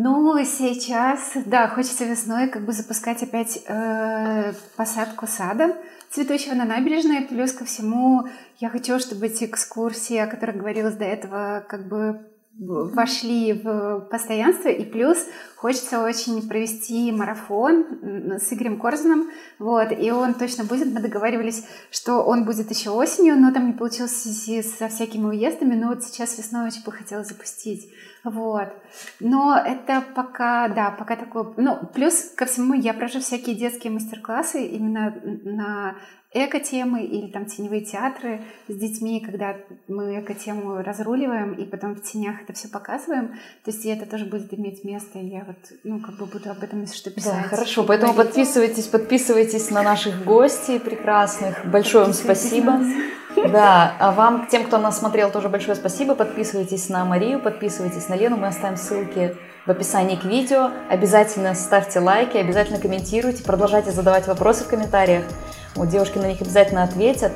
[0.00, 5.76] Ну, сейчас, да, хочется весной как бы запускать опять э, посадку сада
[6.08, 7.22] цветущего на набережной.
[7.22, 12.20] Плюс ко всему я хочу, чтобы эти экскурсии, о которых говорилось до этого, как бы
[12.58, 15.18] вошли в постоянство, и плюс
[15.56, 17.86] хочется очень провести марафон
[18.40, 19.30] с Игорем Корзуном,
[19.60, 23.72] вот, и он точно будет, мы договаривались, что он будет еще осенью, но там не
[23.74, 24.12] получилось
[24.76, 27.92] со всякими уездами, но вот сейчас весной очень бы хотела запустить,
[28.24, 28.68] вот,
[29.20, 34.66] но это пока, да, пока такое, ну, плюс ко всему я провожу всякие детские мастер-классы
[34.66, 35.96] именно на
[36.32, 39.56] эко-темы или там теневые театры с детьми, когда
[39.88, 43.28] мы эко-тему разруливаем и потом в тенях это все показываем.
[43.64, 46.50] То есть и это тоже будет иметь место, и я вот, ну, как бы буду
[46.50, 47.42] об этом, если что, писать.
[47.42, 51.64] Да, хорошо, поэтому подписывайтесь, подписывайтесь на наших гостей прекрасных.
[51.64, 52.78] Большое вам спасибо.
[53.36, 56.14] Да, а вам, тем, кто нас смотрел, тоже большое спасибо.
[56.14, 58.36] Подписывайтесь на Марию, подписывайтесь на Лену.
[58.36, 59.36] Мы оставим ссылки
[59.66, 60.70] в описании к видео.
[60.88, 65.24] Обязательно ставьте лайки, обязательно комментируйте, продолжайте задавать вопросы в комментариях.
[65.74, 67.32] Вот девушки на них обязательно ответят.